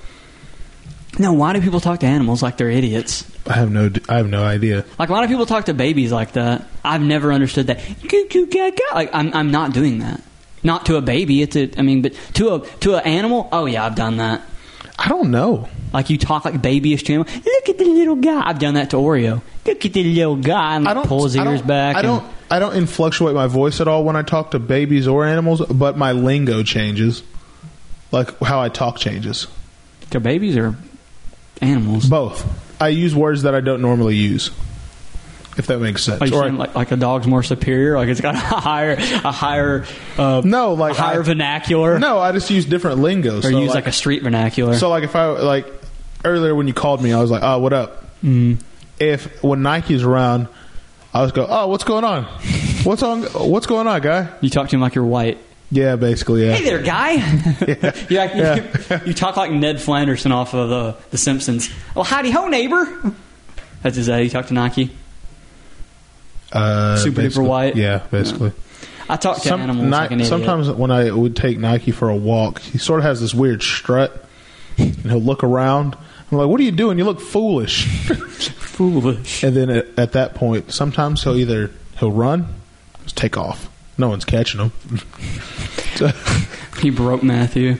[1.18, 3.30] Now, why do people talk to animals like they're idiots?
[3.46, 4.84] I have no I have no idea.
[4.98, 6.66] Like a lot of people talk to babies like that.
[6.84, 7.80] I've never understood that.
[8.08, 8.82] Goo, goo, gaga.
[8.92, 10.22] Like I'm, I'm not doing that.
[10.62, 11.42] Not to a baby.
[11.42, 11.70] It's a.
[11.78, 13.48] I mean, but to a to an animal.
[13.52, 14.42] Oh yeah, I've done that.
[14.98, 15.68] I don't know.
[15.94, 17.20] Like you talk like babyish to him.
[17.22, 18.42] Look at the little guy.
[18.46, 19.40] I've done that to Oreo.
[19.64, 21.96] Look at the little guy and I don't pull his ears don't- back.
[21.96, 22.24] I and- don't.
[22.50, 25.96] I don't influctuate my voice at all when I talk to babies or animals, but
[25.96, 27.22] my lingo changes,
[28.12, 29.46] like how I talk changes.
[30.10, 30.76] to babies or
[31.62, 32.06] animals.
[32.06, 32.44] Both.
[32.80, 34.50] I use words that I don't normally use.
[35.56, 36.20] If that makes sense.
[36.20, 37.96] Are Or- saying like, like a dog's more superior?
[37.96, 39.84] Like it's got a higher a higher
[40.18, 41.98] uh, no, like higher I- vernacular.
[41.98, 43.38] No, I just use different lingo.
[43.38, 44.74] or so use like, a street vernacular.
[44.76, 45.66] So like if I like
[46.24, 48.60] earlier when you called me, I was like, "Oh, what up?" Mm.
[48.98, 50.48] If when Nike's around,
[51.12, 52.24] I was go, "Oh, what's going on?
[52.84, 53.22] What's on?
[53.24, 55.38] What's going on, guy?" you talk to him like you're white.
[55.70, 56.52] Yeah, basically, yeah.
[56.52, 57.12] Hey there, guy.
[58.08, 59.02] you, act- Yeah.
[59.04, 61.68] you talk like Ned Flanderson off of uh, The Simpsons.
[61.96, 62.86] Well, howdy ho, neighbor.
[63.82, 64.08] That's his.
[64.08, 64.90] Uh, you talk to Nike.
[66.52, 67.74] Uh, Super duper white?
[67.76, 68.52] Yeah, basically.
[69.08, 70.28] I talk to Some- animals Ni- like an idiot.
[70.28, 73.62] sometimes when I would take Nike for a walk, he sort of has this weird
[73.62, 74.24] strut,
[74.78, 75.96] and he'll look around.
[76.32, 76.98] I'm like, "What are you doing?
[76.98, 77.86] You look foolish."
[78.58, 79.42] foolish.
[79.44, 82.46] and then at, at that point, sometimes he'll either he'll run,
[83.04, 83.68] just take off.
[83.98, 84.72] No one's catching him.
[85.94, 86.08] So,
[86.80, 87.76] He broke Matthew.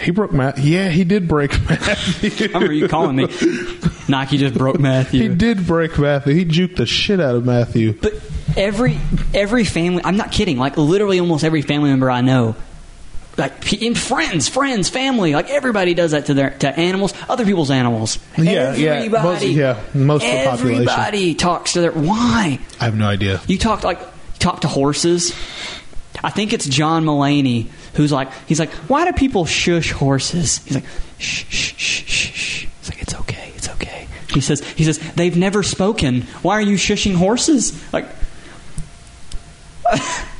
[0.00, 0.58] he broke Matt.
[0.58, 2.46] Yeah, he did break Matthew.
[2.48, 3.28] I remember you calling me.
[4.08, 5.22] Nike just broke Matthew.
[5.22, 6.34] He did break Matthew.
[6.34, 7.92] He juked the shit out of Matthew.
[7.92, 8.14] But
[8.56, 8.98] every
[9.32, 10.58] every family, I'm not kidding.
[10.58, 12.56] Like literally, almost every family member I know,
[13.36, 17.70] like in friends, friends, family, like everybody does that to their to animals, other people's
[17.70, 18.18] animals.
[18.36, 20.88] Yeah, yeah, everybody, most- yeah, most of the population.
[20.88, 21.92] Everybody talks to their.
[21.92, 22.58] Why?
[22.80, 23.40] I have no idea.
[23.46, 24.00] You talk like
[24.38, 25.34] talk to horses.
[26.22, 30.58] I think it's John Mulaney who's like he's like, why do people shush horses?
[30.64, 30.84] He's like,
[31.18, 32.66] shh, shh, shh, shh, shh.
[32.80, 34.08] He's like, it's okay, it's okay.
[34.32, 36.22] He says, he says they've never spoken.
[36.42, 37.72] Why are you shushing horses?
[37.92, 38.06] Like,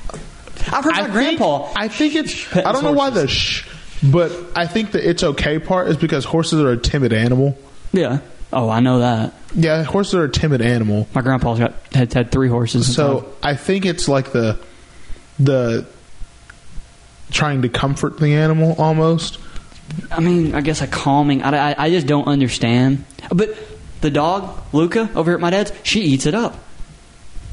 [0.73, 1.73] I've heard my grandpa.
[1.77, 2.49] I think it's.
[2.49, 3.69] Petting I don't know why the shh,
[4.03, 7.59] but I think the it's okay part is because horses are a timid animal.
[7.93, 8.21] yeah.
[8.55, 9.33] Oh, I know that.
[9.55, 11.09] Yeah, horses are a timid animal.
[11.15, 12.95] My grandpa's got had had three horses.
[12.95, 14.59] So I think it's like the
[15.39, 15.87] the
[17.31, 19.39] trying to comfort the animal almost.
[20.11, 21.43] I mean, I guess a calming.
[21.43, 23.05] I, I, I just don't understand.
[23.35, 23.57] But
[24.03, 26.59] the dog, Luca, over here at my dad's, she eats it up.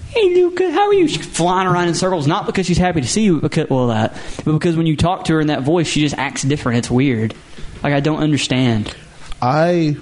[0.10, 1.08] Hey, Luca, how are you?
[1.08, 3.88] She's flying around in circles, not because she's happy to see you, but because, well,
[3.88, 6.80] that, but because when you talk to her in that voice, she just acts different.
[6.80, 7.36] It's weird.
[7.84, 8.94] Like, I don't understand.
[9.42, 9.98] I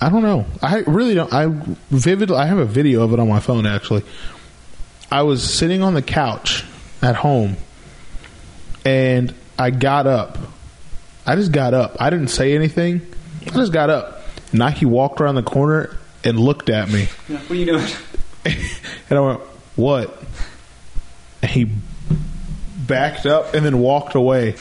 [0.00, 0.44] I don't know.
[0.60, 1.32] I really don't.
[1.32, 1.46] I
[1.90, 2.36] vividly.
[2.36, 3.66] I have a video of it on my phone.
[3.66, 4.02] Actually,
[5.10, 6.64] I was sitting on the couch
[7.00, 7.56] at home,
[8.84, 10.36] and I got up.
[11.24, 11.96] I just got up.
[12.00, 13.00] I didn't say anything.
[13.46, 14.22] I just got up.
[14.52, 17.86] Nike walked around the corner and looked at me, What are you doing?
[19.10, 19.40] and I went,
[19.76, 20.22] "What?"
[21.42, 21.68] And he
[22.86, 24.56] backed up and then walked away.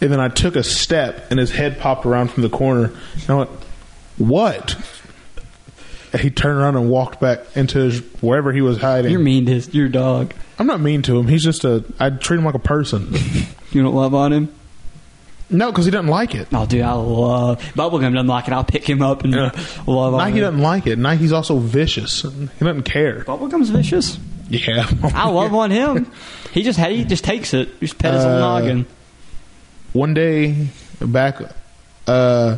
[0.00, 2.92] And then I took a step, and his head popped around from the corner.
[3.14, 3.50] And I went,
[4.16, 4.76] "What?"
[6.12, 9.10] And he turned around and walked back into his, wherever he was hiding.
[9.10, 10.32] You're mean to his, your dog.
[10.58, 11.28] I'm not mean to him.
[11.28, 11.84] He's just a.
[12.00, 13.14] I treat him like a person.
[13.70, 14.54] You don't love on him?
[15.50, 16.48] No, because he doesn't like it.
[16.52, 17.62] Oh, dude, I love.
[17.74, 18.52] Bubblegum doesn't like it.
[18.52, 19.50] I'll pick him up and Yeah.
[19.86, 20.98] love Nike doesn't like it.
[20.98, 22.20] Nike's also vicious.
[22.22, 22.28] He
[22.64, 23.24] doesn't care.
[23.24, 24.18] Bubblegum's vicious.
[24.50, 26.10] Yeah, I love on him.
[26.52, 27.80] He just he just takes it.
[27.80, 28.86] Just pet his little Uh, noggin.
[29.92, 30.68] one day
[31.00, 31.40] back
[32.06, 32.56] uh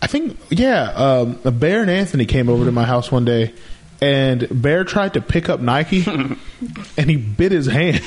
[0.00, 3.52] I think yeah, um, Bear and Anthony came over to my house one day
[4.00, 6.04] and Bear tried to pick up Nike,
[6.96, 8.00] and he bit his hand.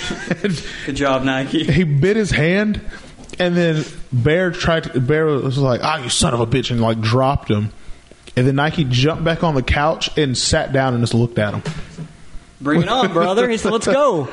[0.86, 1.64] Good job, Nike.
[1.72, 2.80] he bit his hand,
[3.40, 4.84] and then Bear tried.
[4.86, 7.72] To, Bear was like, "Ah, you son of a bitch!" and like dropped him.
[8.36, 11.54] And then Nike jumped back on the couch and sat down and just looked at
[11.54, 11.64] him.
[12.62, 13.50] Bring it on, brother.
[13.50, 14.30] He said, "Let's go."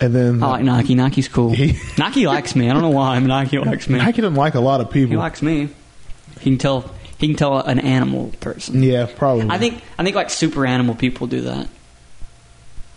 [0.00, 0.94] And then I like Nike.
[0.94, 1.50] Nike's cool.
[1.52, 2.68] He- Nike likes me.
[2.68, 3.98] I don't know why, but Nike likes me.
[3.98, 5.10] Nike doesn't like a lot of people.
[5.10, 5.68] He likes me.
[6.40, 6.90] He can tell.
[7.18, 8.82] He can tell an animal person.
[8.82, 9.48] yeah, probably.
[9.48, 9.80] I think.
[9.98, 11.68] I think like super animal people do that.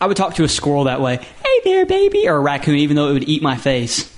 [0.02, 1.18] I would talk to a squirrel that way.
[1.18, 4.12] Hey there, baby, or a raccoon, even though it would eat my face.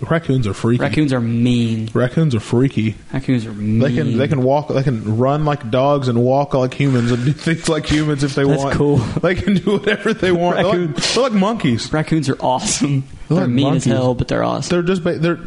[0.00, 0.82] Raccoons are freaky.
[0.82, 1.88] Raccoons are mean.
[1.92, 2.94] Raccoons are freaky.
[3.12, 3.78] Raccoons are mean.
[3.80, 7.24] They can they can walk they can run like dogs and walk like humans and
[7.24, 8.74] do things like humans if they That's want.
[8.76, 8.98] cool.
[9.22, 10.56] They can do whatever they want.
[10.56, 11.92] They're like, they're like monkeys.
[11.92, 13.00] Raccoons are awesome.
[13.28, 13.86] They're They're, like mean monkeys.
[13.86, 14.74] as hell, but they're awesome.
[14.86, 15.38] They're just they're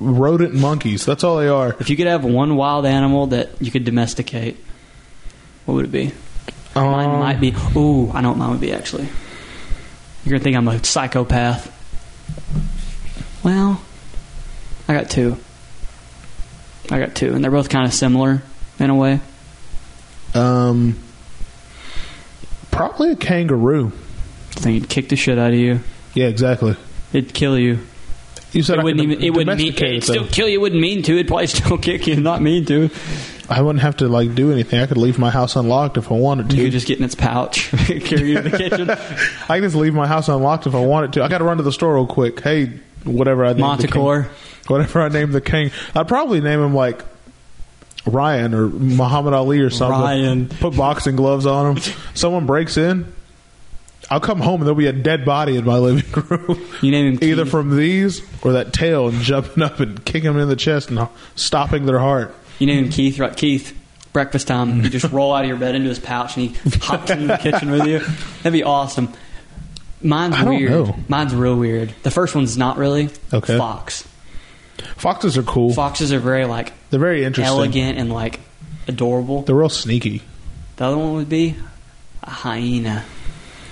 [0.00, 1.04] rodent monkeys.
[1.06, 1.74] That's all they are.
[1.80, 4.56] if you could have one wild animal that you could domesticate,
[5.64, 6.12] what would it be?
[6.74, 7.54] Mine Um, might be.
[7.74, 9.08] Ooh, I know what mine would be actually.
[10.24, 11.72] You're gonna think I'm a psychopath.
[13.46, 13.80] Well,
[14.88, 15.36] I got two.
[16.90, 18.42] I got two, and they're both kind of similar
[18.80, 19.20] in a way.
[20.34, 20.98] Um,
[22.72, 23.92] probably a kangaroo.
[24.56, 25.78] I think it'd kick the shit out of you.
[26.12, 26.74] Yeah, exactly.
[27.12, 27.78] It'd kill you.
[28.50, 29.22] You said It I wouldn't even.
[29.22, 29.74] It wouldn't mean.
[29.74, 30.60] It'd still kill you.
[30.60, 31.12] Wouldn't mean to.
[31.12, 32.16] It'd probably still kick you.
[32.16, 32.90] Not mean to.
[33.48, 34.80] I wouldn't have to like do anything.
[34.80, 36.56] I could leave my house unlocked if I wanted to.
[36.56, 38.90] You could just get in its pouch, carry you to the kitchen.
[39.48, 41.22] I can just leave my house unlocked if I wanted to.
[41.22, 42.40] I got to run to the store real quick.
[42.40, 44.24] Hey, whatever I named the king-
[44.68, 47.02] whatever I named the king, I'd probably name him like
[48.06, 50.00] Ryan or Muhammad Ali or something.
[50.00, 50.48] Ryan.
[50.48, 51.94] Put boxing gloves on him.
[52.14, 53.12] Someone breaks in.
[54.08, 56.64] I'll come home and there'll be a dead body in my living room.
[56.80, 57.50] You name him Either Keith.
[57.50, 61.08] from these or that tail and jumping up and kicking them in the chest and
[61.34, 62.32] stopping their heart.
[62.60, 63.36] You name him Keith, right?
[63.36, 63.76] Keith.
[64.12, 64.82] Breakfast time.
[64.82, 67.36] You just roll out of your bed into his pouch and he hops into the
[67.36, 67.98] kitchen with you.
[68.38, 69.12] That'd be awesome.
[70.02, 70.70] Mine's I don't weird.
[70.70, 70.96] know.
[71.08, 71.94] Mine's real weird.
[72.02, 73.08] The first one's not really.
[73.32, 73.56] Okay.
[73.58, 74.06] Fox.
[74.96, 75.72] Foxes are cool.
[75.72, 77.54] Foxes are very like They're very interesting.
[77.56, 78.40] elegant and like
[78.88, 79.42] adorable.
[79.42, 80.22] They're real sneaky.
[80.76, 81.56] The other one would be
[82.22, 83.04] a hyena.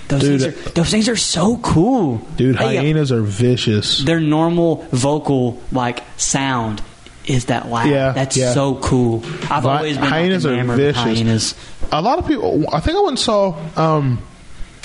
[0.07, 2.17] Those Dude, things are those things are so cool.
[2.37, 4.03] Dude, Hey, hyenas are vicious.
[4.03, 6.81] Their normal vocal like sound
[7.25, 7.87] is that loud.
[7.89, 8.53] Yeah, That's yeah.
[8.53, 9.23] so cool.
[9.49, 11.03] I've Hy- always been hyenas like, are enamored with vicious.
[11.03, 11.55] hyenas.
[11.91, 12.65] A lot of people.
[12.71, 14.21] I think I went and saw um,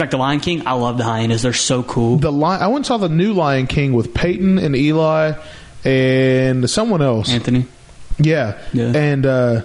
[0.01, 1.43] Like the Lion King, I love the hyenas.
[1.43, 2.17] They're so cool.
[2.17, 2.63] the lion.
[2.63, 5.33] I went and saw the new Lion King with Peyton and Eli
[5.85, 7.31] and someone else.
[7.31, 7.67] Anthony.
[8.19, 8.93] Yeah, Yeah.
[8.95, 9.63] and uh,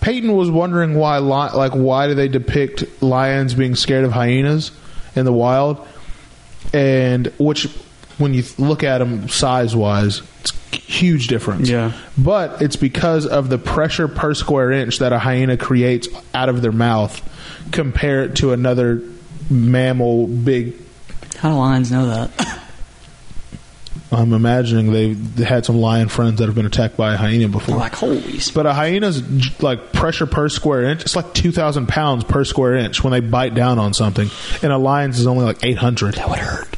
[0.00, 4.70] Peyton was wondering why, li- like, why do they depict lions being scared of hyenas
[5.16, 5.84] in the wild?
[6.72, 7.64] And which,
[8.18, 11.68] when you look at them size wise, it's a huge difference.
[11.68, 11.92] Yeah.
[12.16, 16.62] but it's because of the pressure per square inch that a hyena creates out of
[16.62, 17.20] their mouth,
[17.72, 19.02] compared to another
[19.50, 20.74] mammal big
[21.38, 22.60] How do lions know that?
[24.10, 24.92] I'm imagining
[25.34, 27.76] they had some lion friends that have been attacked by a hyena before.
[27.78, 29.22] Like, holy But a hyena's
[29.62, 31.00] like pressure per square inch.
[31.02, 34.28] It's like two thousand pounds per square inch when they bite down on something,
[34.62, 36.14] and a lion's is only like eight hundred.
[36.14, 36.68] That would hurt.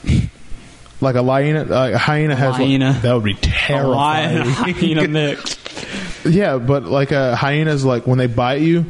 [1.00, 4.36] Like a hyena, uh, a hyena has like- that would be A terrifying.
[4.36, 5.56] lion a hyena mix.
[6.24, 8.86] yeah, but like a hyena's like when they bite you,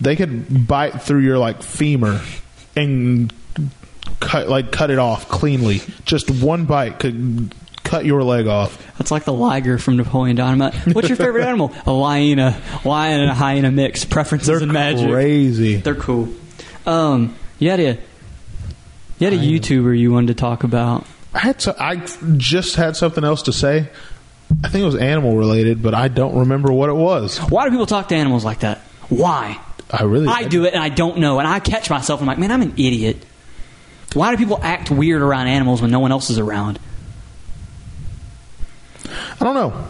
[0.00, 2.20] they could bite through your like femur
[2.76, 3.32] and
[4.20, 5.80] cut like cut it off cleanly.
[6.04, 8.78] Just one bite could cut your leg off.
[8.98, 10.74] That's like the liger from Napoleon Dynamite.
[10.94, 11.72] What's your favorite animal?
[11.86, 12.60] A hyena.
[12.84, 14.04] Lion and a hyena mix.
[14.04, 15.10] Preferences They're and magic.
[15.10, 15.76] crazy.
[15.76, 16.28] They're cool.
[16.86, 17.98] Um, you had a
[19.18, 21.06] you had a YouTuber you wanted to talk about.
[21.34, 21.96] I had so, I
[22.36, 23.88] just had something else to say.
[24.64, 27.38] I think it was animal related, but I don't remember what it was.
[27.38, 28.78] Why do people talk to animals like that?
[29.08, 29.60] Why?
[29.92, 32.20] I really I do it and I don't know, and I catch myself.
[32.20, 33.24] And I'm like, man, I'm an idiot.
[34.14, 36.78] Why do people act weird around animals when no one else is around?
[39.06, 39.86] I don't know.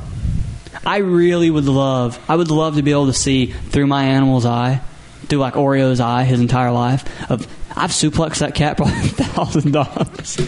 [0.87, 4.47] I really would love, I would love to be able to see through my animal's
[4.47, 4.81] eye,
[5.27, 7.31] through like Oreo's eye, his entire life.
[7.31, 7.47] Of
[7.77, 10.39] I've suplexed that cat probably a thousand times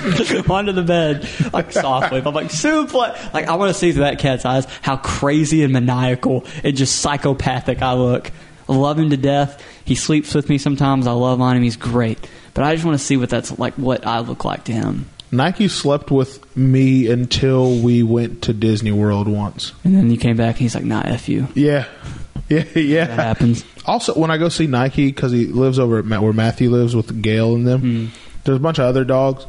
[0.50, 2.22] onto the bed, like softly.
[2.24, 5.72] I'm like suplex, like I want to see through that cat's eyes how crazy and
[5.72, 8.30] maniacal and just psychopathic I look.
[8.68, 9.62] I love him to death.
[9.84, 11.06] He sleeps with me sometimes.
[11.06, 11.62] I love on him.
[11.62, 12.18] He's great.
[12.54, 15.06] But I just want to see what that's like, what I look like to him.
[15.30, 19.72] Nike slept with me until we went to Disney World once.
[19.82, 21.86] And then you came back and he's like, "Nah, f you." Yeah,
[22.50, 23.06] yeah, That yeah.
[23.06, 23.64] happens.
[23.86, 27.22] Also, when I go see Nike because he lives over at where Matthew lives with
[27.22, 28.06] Gail and them, Hmm.
[28.44, 29.46] there's a bunch of other dogs.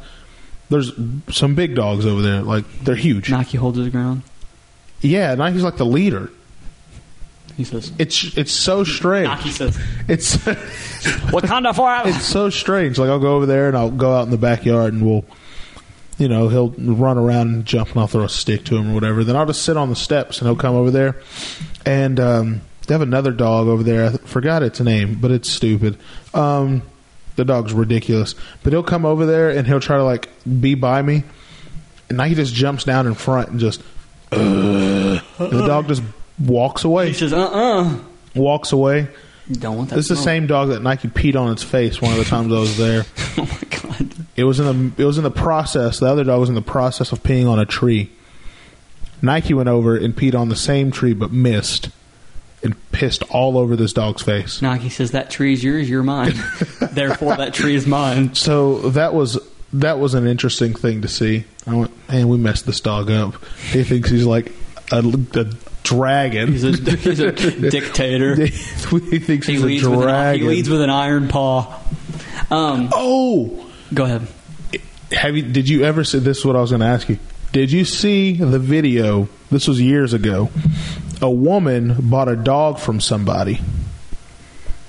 [0.69, 0.91] There's
[1.29, 3.29] some big dogs over there, like they're huge.
[3.29, 4.21] Nike holds his ground.
[5.01, 6.31] Yeah, Nike's like the leader.
[7.57, 7.91] He says.
[7.99, 9.41] It's it's so strange.
[9.43, 9.79] He says.
[10.07, 10.37] It's
[11.31, 12.09] Wakanda forever.
[12.09, 12.97] it's so strange.
[12.97, 15.23] Like I'll go over there and I'll go out in the backyard and we'll,
[16.17, 18.93] you know, he'll run around and jump and I'll throw a stick to him or
[18.95, 19.23] whatever.
[19.23, 21.21] Then I'll just sit on the steps and he'll come over there,
[21.85, 24.05] and um, they have another dog over there.
[24.05, 25.97] I forgot its name, but it's stupid.
[26.33, 26.81] Um,
[27.35, 30.29] the dog's ridiculous, but he'll come over there and he'll try to like
[30.59, 31.23] be by me,
[32.09, 33.81] and now he just jumps down in front and just,
[34.31, 36.01] uh, and the dog just
[36.39, 37.07] walks away.
[37.07, 37.99] He says, "Uh, uh
[38.35, 39.07] Walks away.
[39.51, 40.25] Don't want that." This is the smoke.
[40.25, 43.05] same dog that Nike peed on its face one of the times I was there.
[43.35, 44.13] Oh my god.
[44.35, 44.65] It was in
[44.95, 45.99] the it was in the process.
[45.99, 48.11] The other dog was in the process of peeing on a tree.
[49.23, 51.89] Nike went over and peed on the same tree, but missed
[52.63, 54.61] and pissed all over this dog's face.
[54.61, 56.33] Nike says that tree is yours, you're mine.
[56.91, 58.35] Therefore, that tree is mine.
[58.35, 59.39] So that was
[59.73, 61.45] that was an interesting thing to see.
[61.65, 63.43] I went, man, we messed this dog up.
[63.71, 64.51] He thinks he's like
[64.91, 65.45] a, a
[65.83, 66.51] dragon.
[66.51, 67.31] He's a, he's a
[67.69, 68.35] dictator.
[68.35, 68.47] he
[69.19, 70.41] thinks He he's a leads, with an, dragon.
[70.41, 71.79] he leads with an iron paw.
[72.49, 74.27] Um, oh, go ahead.
[75.11, 75.43] have you?
[75.43, 76.19] Did you ever see?
[76.19, 77.19] This is what I was going to ask you.
[77.51, 79.27] Did you see the video?
[79.51, 80.49] This was years ago.
[81.21, 83.59] A woman bought a dog from somebody.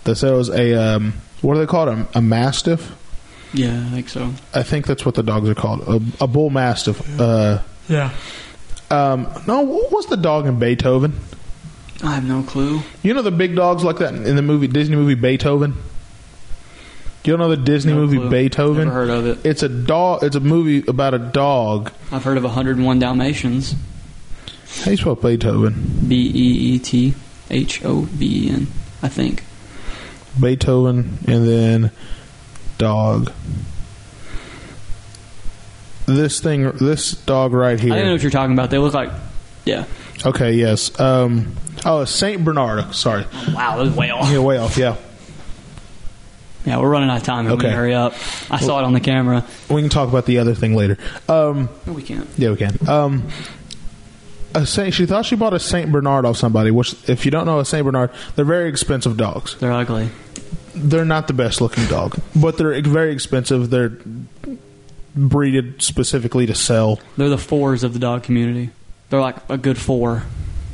[0.05, 1.99] They said it was a um, what do they call it?
[2.15, 2.95] A, a mastiff.
[3.53, 4.33] Yeah, I think so.
[4.53, 5.83] I think that's what the dogs are called.
[5.83, 7.21] A, a bull mastiff.
[7.21, 8.11] Uh, Yeah.
[8.91, 11.15] Um, no, what was the dog in Beethoven?
[12.03, 12.81] I have no clue.
[13.03, 15.75] You know the big dogs like that in the movie Disney movie Beethoven.
[17.25, 18.29] You don't know the Disney No movie clue.
[18.31, 18.89] Beethoven?
[18.89, 19.47] Never heard of it.
[19.47, 20.23] It's a dog.
[20.23, 21.91] It's a movie about a dog.
[22.13, 23.75] I've heard of 101 Dalmatians.
[24.81, 26.01] How do you spell Beethoven?
[26.07, 27.15] B E E T
[27.49, 28.67] H O V E N,
[29.03, 29.45] I think.
[30.39, 31.91] Beethoven, and then
[32.77, 33.33] dog.
[36.07, 37.93] This thing, this dog right here.
[37.93, 38.71] I don't know what you're talking about.
[38.71, 39.11] They look like.
[39.65, 39.87] Yeah.
[40.25, 40.99] Okay, yes.
[41.01, 42.95] Um, oh, a Saint Bernard.
[42.95, 44.31] Sorry, Wow, that was way off.
[44.31, 44.77] yeah, way off.
[44.77, 44.97] Yeah,
[46.67, 47.47] Yeah, we're running out of time.
[47.47, 47.55] Okay.
[47.69, 47.71] Okay.
[47.71, 48.13] hurry up.
[48.51, 49.45] I saw it on the camera.
[49.71, 50.99] we can talk about the other thing later.
[51.29, 52.29] Um, No, we can't.
[52.37, 52.77] yeah, we can.
[52.89, 53.29] Um,
[54.55, 54.95] a Saint.
[54.95, 56.71] She thought she bought a Saint Bernard off somebody.
[56.71, 59.57] Which, if you don't know a Saint Bernard, they're very expensive dogs.
[59.57, 60.11] They're ugly.
[60.75, 63.71] They're not the best looking dog, but they're very expensive.
[63.71, 63.93] They're
[65.15, 67.01] breeded specifically to sell.
[67.17, 68.71] They're the fours of the dog community.
[69.11, 70.23] They're like a good four.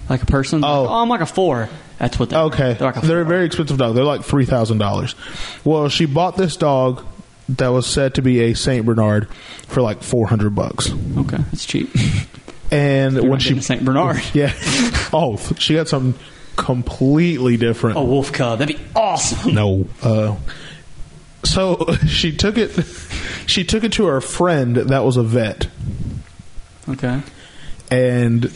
[0.09, 0.65] Like a person.
[0.65, 0.87] Oh.
[0.89, 1.69] oh I'm like a four.
[1.99, 3.95] That's what they Okay, They're like a they're a very expensive dog.
[3.95, 5.15] They're like three thousand dollars.
[5.65, 7.05] Well, she bought this dog
[7.51, 9.29] that was said to be a Saint Bernard
[9.67, 11.91] for like four hundred bucks, Okay, that's cheap.
[12.71, 14.23] and You're when she a Saint Bernard.
[14.33, 14.53] yeah,
[15.13, 16.19] oh, she got something
[16.57, 17.99] completely different.
[17.99, 18.61] A wolf cub.
[18.61, 19.55] That'd be awesome.
[19.55, 19.87] No.
[20.03, 20.37] Uh,
[21.45, 22.73] so she took it.
[23.47, 25.67] She took it to her friend that was a vet,
[26.89, 27.21] Okay.
[27.91, 28.49] and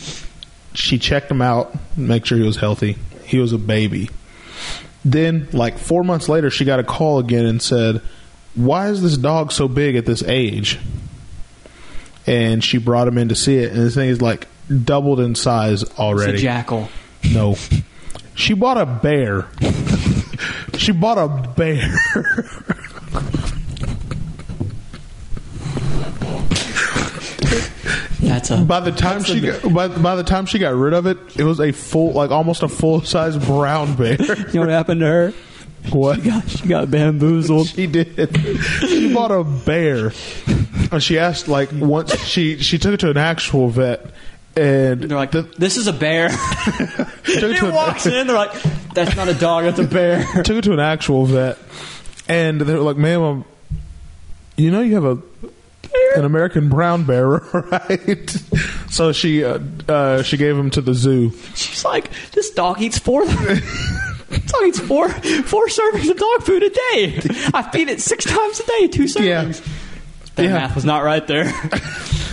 [0.73, 2.97] she checked him out, make sure he was healthy.
[3.25, 4.11] He was a baby.
[5.05, 8.03] Then, like four months later, she got a call again and said,
[8.55, 10.79] "Why is this dog so big at this age?"
[12.27, 14.47] And she brought him in to see it, and this thing is like
[14.85, 16.39] doubled in size It's already.
[16.39, 16.89] a jackal.
[17.33, 17.57] No.
[18.37, 19.47] She bought a bear.
[20.79, 21.91] She bought a bear.
[28.21, 28.59] That's a.
[28.65, 31.45] By the time she got, by, by the time she got rid of it, it
[31.45, 34.17] was a full like almost a full size brown bear.
[34.55, 35.33] You know what happened to her?
[35.91, 36.17] what?
[36.23, 37.69] She got, she got bamboozled.
[37.69, 38.37] She did.
[38.81, 40.13] She bought a bear.
[40.91, 44.07] And she asked like once she she took it to an actual vet
[44.57, 46.29] and They're like, the, "This is a bear."
[46.75, 48.27] took it he to an- walks in.
[48.27, 48.53] They're like,
[48.95, 49.65] "That's not a dog.
[49.65, 51.59] That's a bear." took it to an actual vet,
[52.29, 53.45] and they were like, "Ma'am, um,
[54.57, 55.19] you know you have a
[56.17, 58.31] an American brown bear, right?"
[58.91, 61.31] so she uh, uh, she gave him to the zoo.
[61.55, 63.25] She's like, "This dog eats four."
[64.27, 67.21] This dog eats four four servings of dog food a day.
[67.55, 69.45] I feed it six times a day, two Yeah.
[69.45, 69.69] servings.
[70.35, 70.53] That Yeah.
[70.55, 71.53] math was not right there.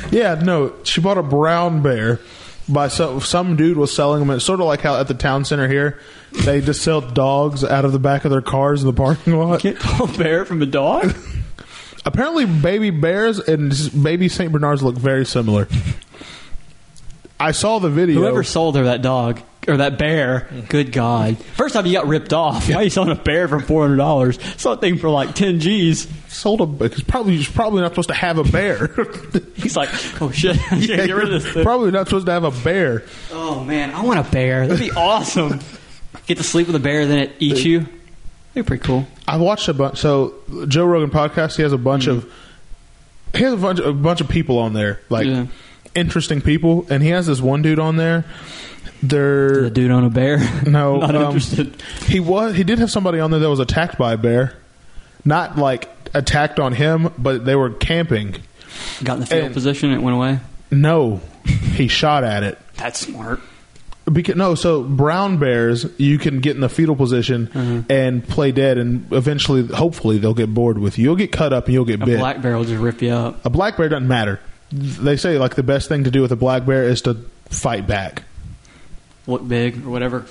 [0.09, 2.19] Yeah, no, she bought a brown bear.
[2.67, 4.31] By some some dude was selling them.
[4.31, 5.99] It's sort of like how at the town center here,
[6.31, 9.59] they just sell dogs out of the back of their cars in the parking lot.
[9.61, 11.15] Can't tell a bear from a dog.
[12.05, 13.71] Apparently, baby bears and
[14.03, 15.67] baby Saint Bernards look very similar.
[17.39, 18.19] I saw the video.
[18.19, 21.37] Whoever sold her that dog or that bear, good God!
[21.37, 22.67] First time you got ripped off.
[22.69, 24.39] Why are you selling a bear for four hundred dollars?
[24.57, 26.07] Sold that thing for like ten G's.
[26.27, 28.87] sold a because probably he's probably not supposed to have a bear.
[29.55, 29.89] He's like,
[30.21, 31.63] oh shit, I can't get rid of this thing.
[31.63, 33.03] probably not supposed to have a bear.
[33.31, 34.67] Oh man, I want a bear.
[34.67, 35.59] That'd be awesome.
[36.27, 37.87] Get to sleep with a bear, then it eats you.
[38.53, 39.07] Be pretty cool.
[39.27, 39.97] I've watched a bunch.
[39.97, 40.35] So
[40.67, 42.31] Joe Rogan podcast, he has a bunch of
[43.33, 45.47] he has a bunch a bunch of people on there, like Yeah.
[45.95, 48.25] interesting people, and he has this one dude on there
[49.01, 50.37] They're The dude on a bear.
[50.65, 50.97] no.
[50.99, 51.81] not um, interested.
[52.07, 52.55] he was.
[52.55, 54.53] He did have somebody on there that was attacked by a bear.
[55.23, 58.35] Not like attacked on him, but they were camping.
[59.03, 59.91] Got in the fetal and- position.
[59.91, 60.39] It went away.
[60.71, 62.57] No, he shot at it.
[62.75, 63.39] That's smart.
[64.11, 67.91] Because, no, so brown bears, you can get in the fetal position Mm-hmm.
[67.91, 71.03] and play dead, and eventually, hopefully, they'll get bored with you.
[71.05, 72.19] You'll get cut up and you'll get A bit.
[72.19, 73.45] black bear will just rip you up.
[73.45, 74.39] a black bear doesn't matter.
[74.71, 77.15] They say like the best thing to do with a black bear is to
[77.49, 78.23] fight back.
[79.27, 80.25] Look big or whatever.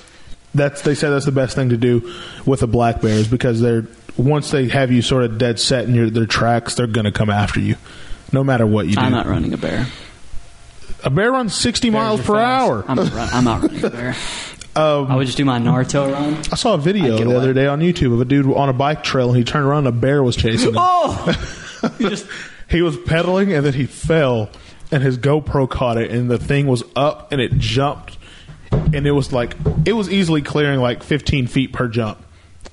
[0.53, 2.11] That's they say that's the best thing to do
[2.45, 3.85] with a black bear is because they're
[4.17, 7.11] once they have you sort of dead set in your their tracks, they're going to
[7.11, 7.75] come after you,
[8.33, 8.99] no matter what you do.
[9.01, 9.85] I'm not running a bear.
[11.03, 12.61] A bear runs sixty miles Bears are per fast.
[12.69, 12.85] hour.
[12.87, 14.15] I'm not, run, I'm not running a bear.
[14.73, 16.33] Um, I would just do my Naruto run.
[16.49, 17.35] I saw a video I'd get the away.
[17.35, 19.85] other day on YouTube of a dude on a bike trail and he turned around
[19.85, 20.75] and a bear was chasing him.
[20.77, 22.25] Oh, you just
[22.69, 24.49] he was pedaling and then he fell
[24.89, 28.17] and his GoPro caught it and the thing was up and it jumped
[28.71, 32.23] and it was like it was easily clearing like 15 feet per jump.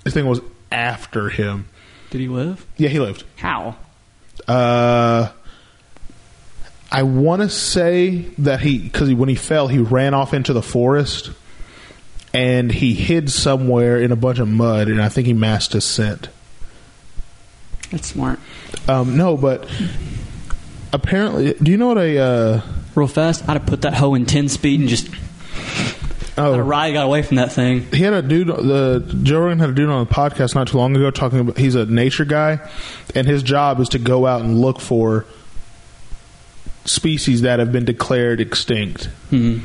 [0.05, 0.41] This thing was
[0.71, 1.67] after him.
[2.11, 2.65] did he live?
[2.77, 3.25] Yeah, he lived.
[3.39, 3.75] How?
[4.47, 5.31] Uh,
[6.91, 10.63] I want to say that he because when he fell, he ran off into the
[10.63, 11.31] forest
[12.33, 15.85] and he hid somewhere in a bunch of mud, and I think he masked his
[15.85, 16.29] scent.
[17.91, 18.39] That's smart.
[18.87, 19.69] Um, no, but
[20.93, 22.63] apparently, do you know what a uh,
[22.99, 23.49] Real fast.
[23.49, 25.09] I'd have put that hoe in ten speed and just
[26.37, 27.83] oh I'd ride got away from that thing.
[27.93, 30.79] he had a dude the Joe Rogan had a dude on the podcast not too
[30.79, 32.59] long ago talking about he's a nature guy
[33.15, 35.27] and his job is to go out and look for
[36.89, 39.05] species that have been declared extinct.
[39.31, 39.59] Hmm.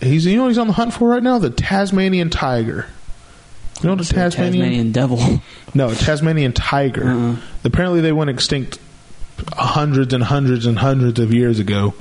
[0.00, 1.38] He's you know what he's on the hunt for right now?
[1.38, 2.86] The Tasmanian tiger.
[3.82, 4.52] You know the Tasmanian?
[4.62, 5.18] Tasmanian devil.
[5.74, 7.08] No, Tasmanian tiger.
[7.08, 7.36] Uh-uh.
[7.62, 8.80] Apparently they went extinct
[9.52, 11.94] hundreds and hundreds and hundreds of years ago.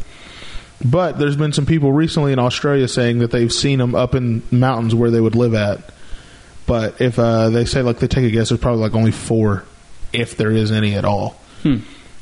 [0.84, 4.42] But there's been some people recently in Australia saying that they've seen them up in
[4.50, 5.92] mountains where they would live at.
[6.66, 9.66] But if uh, they say like they take a guess, there's probably like only four,
[10.14, 11.32] if there is any at all.
[11.64, 11.78] Hmm.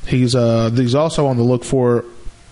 [0.05, 2.03] He's uh, he's also on the look for.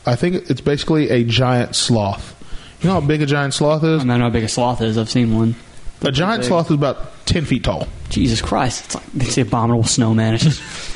[0.06, 2.34] I think it's basically a giant sloth.
[2.82, 4.02] You know how big a giant sloth is?
[4.02, 4.98] I I know how big a sloth is.
[4.98, 5.56] I've seen one.
[6.02, 6.48] a giant big.
[6.48, 7.88] sloth is about ten feet tall.
[8.10, 8.86] Jesus Christ!
[8.86, 10.36] It's like it's the abominable snowman.
[10.36, 10.62] It's just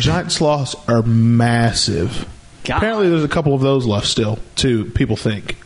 [0.00, 2.28] Giant sloths are massive.
[2.64, 2.78] God.
[2.78, 4.86] Apparently, there's a couple of those left still, too.
[4.86, 5.56] People think.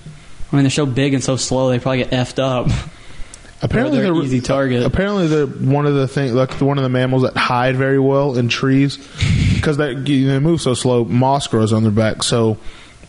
[0.53, 1.69] I mean, they're so big and so slow.
[1.71, 2.69] They probably get effed up.
[3.61, 4.85] Apparently, they're they're easy target.
[4.85, 8.37] Apparently, they're one of the thing, like one of the mammals that hide very well
[8.37, 8.97] in trees
[9.55, 11.05] because they, they move so slow.
[11.05, 12.57] Moss grows on their back, so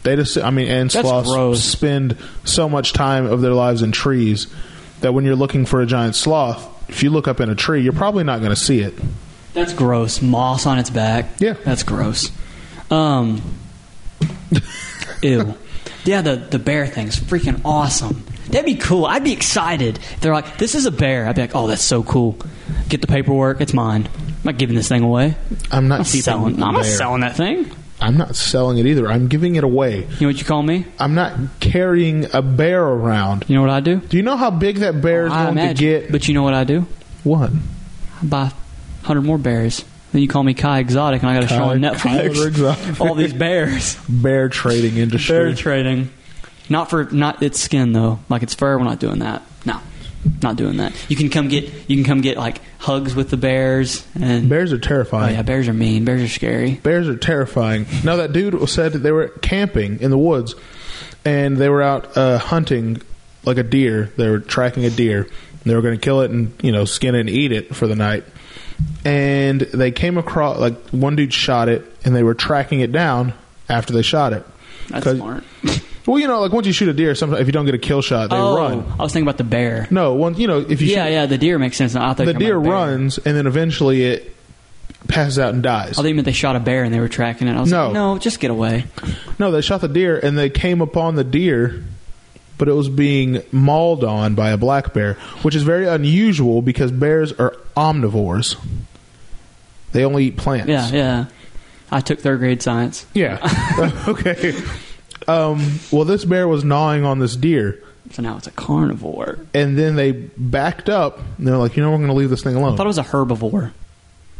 [0.03, 0.37] they just.
[0.37, 1.63] I mean, and That's sloths gross.
[1.63, 4.47] spend so much time of their lives in trees
[5.01, 7.81] that when you're looking for a giant sloth, if you look up in a tree,
[7.81, 8.93] you're probably not going to see it.
[9.53, 10.21] That's gross.
[10.21, 11.25] Moss on its back.
[11.39, 11.53] Yeah.
[11.53, 12.31] that's gross.
[12.89, 13.41] Um,
[15.21, 15.53] ew.
[16.05, 18.25] Yeah, the the bear thing's freaking awesome.
[18.47, 19.05] That'd be cool.
[19.05, 19.97] I'd be excited.
[19.97, 22.37] If they're like, "This is a bear." I'd be like, "Oh, that's so cool."
[22.87, 23.61] Get the paperwork.
[23.61, 24.07] It's mine.
[24.17, 25.35] I'm not giving this thing away.
[25.71, 26.61] I'm not I'm selling.
[26.63, 26.97] I'm not bear.
[26.97, 27.69] selling that thing.
[28.01, 29.07] I'm not selling it either.
[29.07, 29.97] I'm giving it away.
[29.97, 30.85] You know what you call me?
[30.99, 33.43] I'm not carrying a bear around.
[33.47, 33.97] You know what I do?
[33.97, 36.11] Do you know how big that bear is oh, I going to get?
[36.11, 36.87] But you know what I do?
[37.25, 37.51] What?
[38.21, 38.51] I buy
[39.03, 39.83] hundred more bears.
[40.11, 43.33] Then you call me Kai Exotic, and I got to show on Netflix all these
[43.33, 43.95] bears.
[44.09, 45.35] Bear trading industry.
[45.35, 46.09] Bear trading.
[46.69, 48.19] Not for not its skin though.
[48.29, 49.41] Like its fur, we're not doing that.
[49.65, 49.79] No,
[50.41, 50.93] not doing that.
[51.09, 54.71] You can come get you can come get like hugs with the bears and Bears
[54.71, 55.35] are oh terrifying.
[55.35, 56.05] yeah, bears are mean.
[56.05, 56.75] Bears are scary.
[56.75, 57.85] Bears are terrifying.
[58.03, 60.55] No, that dude said that they were camping in the woods,
[61.25, 63.01] and they were out uh, hunting
[63.45, 64.11] like a deer.
[64.15, 65.27] They were tracking a deer.
[65.65, 67.87] They were going to kill it and you know skin it and eat it for
[67.87, 68.25] the night.
[69.05, 73.33] And they came across like one dude shot it, and they were tracking it down
[73.69, 74.45] after they shot it.
[74.89, 75.43] That's 'Cause- smart.
[76.05, 77.77] Well, you know, like once you shoot a deer, sometimes if you don't get a
[77.77, 78.83] kill shot, they oh, run.
[78.97, 79.87] I was thinking about the bear.
[79.91, 81.95] No, one you know if you Yeah, shoot, yeah, the deer makes sense.
[81.95, 82.73] I thought you the were talking deer about bear.
[82.73, 84.35] runs and then eventually it
[85.07, 85.91] passes out and dies.
[85.99, 87.55] I thought you meant they shot a bear and they were tracking it.
[87.55, 87.85] I was No.
[87.87, 88.85] like, no, just get away.
[89.37, 91.83] No, they shot the deer and they came upon the deer,
[92.59, 96.91] but it was being mauled on by a black bear, which is very unusual because
[96.91, 98.55] bears are omnivores.
[99.93, 100.69] They only eat plants.
[100.69, 101.25] Yeah, yeah.
[101.91, 103.07] I took third grade science.
[103.15, 103.39] Yeah.
[104.07, 104.53] okay.
[105.27, 109.39] Um, well, this bear was gnawing on this deer, So now it's a carnivore.
[109.53, 111.19] and then they backed up.
[111.37, 112.73] And they're like, you know, we're going to leave this thing alone.
[112.73, 113.71] I thought it was a herbivore.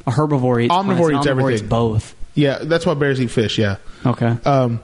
[0.06, 1.54] A herbivore eats Omnivore plants, eats omnivore everything.
[1.54, 2.16] Eats both.
[2.36, 3.58] yeah, that's why bears eat fish.
[3.58, 3.78] Yeah.
[4.06, 4.38] Okay.
[4.46, 4.82] um,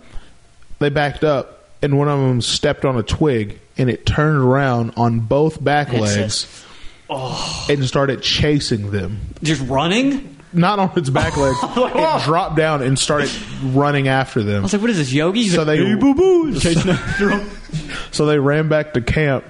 [0.80, 1.55] they backed up,
[1.86, 5.94] and one of them stepped on a twig, and it turned around on both back
[5.94, 6.64] legs
[7.10, 7.66] Oh.
[7.70, 9.20] and started chasing them.
[9.44, 10.38] Just running?
[10.52, 11.58] Not on its back legs.
[11.64, 13.30] Oh it dropped down and started
[13.64, 14.60] running after them.
[14.60, 15.44] I was like, what is this, Yogi?
[15.44, 16.60] He's So like, they- hey, boo boo.
[16.60, 17.50] Chasing after him.
[18.12, 19.44] So they ran back to camp,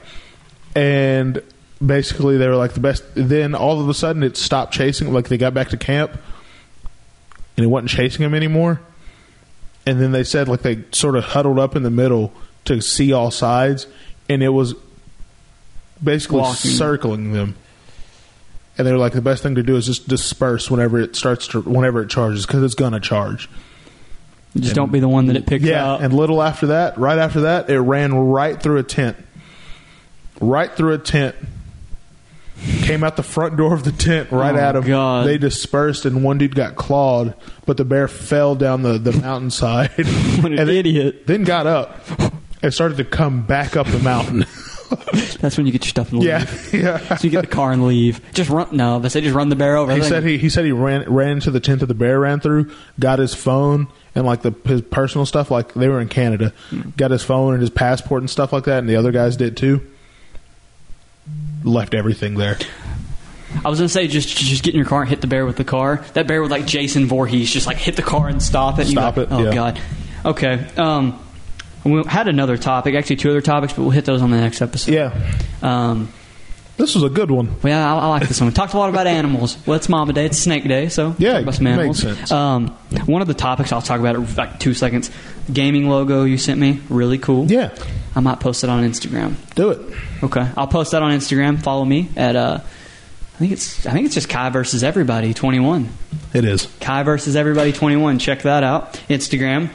[0.76, 1.42] and
[1.86, 3.04] basically they were like the best.
[3.14, 5.14] Then all of a sudden it stopped chasing.
[5.14, 6.12] Like they got back to camp,
[7.56, 8.82] and it wasn't chasing them anymore.
[9.86, 12.34] And then they said like they sort of huddled up in the middle
[12.66, 13.86] to see all sides,
[14.28, 14.74] and it was
[16.04, 17.56] basically circling them.
[18.78, 21.48] And they were like, the best thing to do is just disperse whenever it starts
[21.50, 23.48] to, whenever it charges, because it's gonna charge.
[24.58, 26.02] Just don't be the one that it picks Yeah, up.
[26.02, 29.18] and little after that, right after that, it ran right through a tent.
[30.42, 31.36] Right through a tent.
[32.84, 34.84] Came out the front door of the tent right Oh, at him.
[34.86, 35.28] God.
[35.28, 37.34] They dispersed, and one dude got clawed,
[37.66, 39.92] but the bear fell down the, the mountainside.
[39.98, 41.28] What an and then- idiot.
[41.28, 42.00] Then got up
[42.62, 44.46] and started to come back up the mountain.
[45.40, 46.30] That's when you get your stuff and leave.
[46.30, 47.16] yeah, yeah.
[47.18, 48.22] So you get the car and leave.
[48.34, 48.68] Just run.
[48.72, 49.94] No, they say just run the bear over.
[49.94, 52.40] He said he he said he ran ran into the tent that the bear ran
[52.40, 55.50] through, got his phone and like the his personal stuff.
[55.50, 56.90] Like they were in Canada, hmm.
[56.98, 59.58] got his phone and his passport and stuff like that, and the other guys did
[59.58, 59.86] too.
[61.64, 62.58] Left everything there.
[63.64, 65.56] I was gonna say just just get in your car and hit the bear with
[65.56, 66.04] the car.
[66.14, 68.88] That bear would like Jason Voorhees, just like hit the car and stop it.
[68.88, 69.54] Stop like, it, Oh yeah.
[69.54, 69.82] god.
[70.26, 70.68] Okay.
[70.78, 71.20] Um,
[71.84, 74.62] we had another topic, actually two other topics, but we'll hit those on the next
[74.62, 74.92] episode.
[74.94, 75.14] Yeah,
[75.62, 76.12] Um,
[76.78, 77.48] this was a good one.
[77.62, 78.50] well, yeah, I, I like this one.
[78.50, 79.56] We talked a lot about animals.
[79.68, 80.26] Well, it's Mamba Day.
[80.26, 82.00] It's Snake Day, so Yeah, about some makes animals.
[82.00, 82.32] sense.
[82.32, 82.68] Um,
[83.06, 85.10] one of the topics I'll talk about in like two seconds.
[85.54, 87.46] Gaming logo you sent me, really cool.
[87.50, 87.70] Yeah,
[88.16, 89.36] I might post it on Instagram.
[89.56, 89.80] do it.
[90.24, 91.62] Okay, I'll post that on Instagram.
[91.62, 95.60] Follow me at uh, I think it's I think it's just Kai versus everybody twenty
[95.60, 95.90] one.
[96.34, 96.68] It is.
[96.80, 98.18] Kai versus everybody twenty one.
[98.20, 98.94] Check that out.
[99.10, 99.70] Instagram.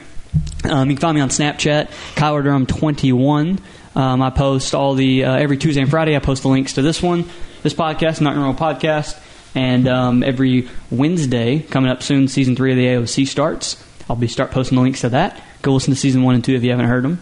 [0.63, 3.59] Um, you can find me on Snapchat, Kyler Durham twenty one.
[3.95, 6.15] Um, I post all the uh, every Tuesday and Friday.
[6.15, 7.25] I post the links to this one,
[7.61, 9.19] this podcast, Not Your Normal Podcast,
[9.53, 13.83] and um, every Wednesday coming up soon, season three of the AOC starts.
[14.09, 15.41] I'll be start posting the links to that.
[15.61, 17.21] Go listen to season one and two if you haven't heard them.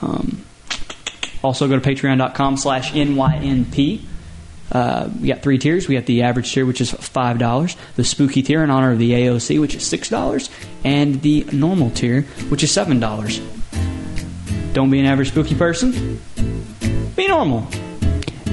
[0.00, 0.44] Um,
[1.44, 4.00] also, go to patreon.com slash NYNP.
[4.72, 5.86] Uh, we got three tiers.
[5.86, 9.12] We got the average tier, which is $5, the spooky tier in honor of the
[9.12, 10.50] AOC, which is $6,
[10.84, 14.72] and the normal tier, which is $7.
[14.72, 16.18] Don't be an average spooky person,
[17.14, 17.68] be normal.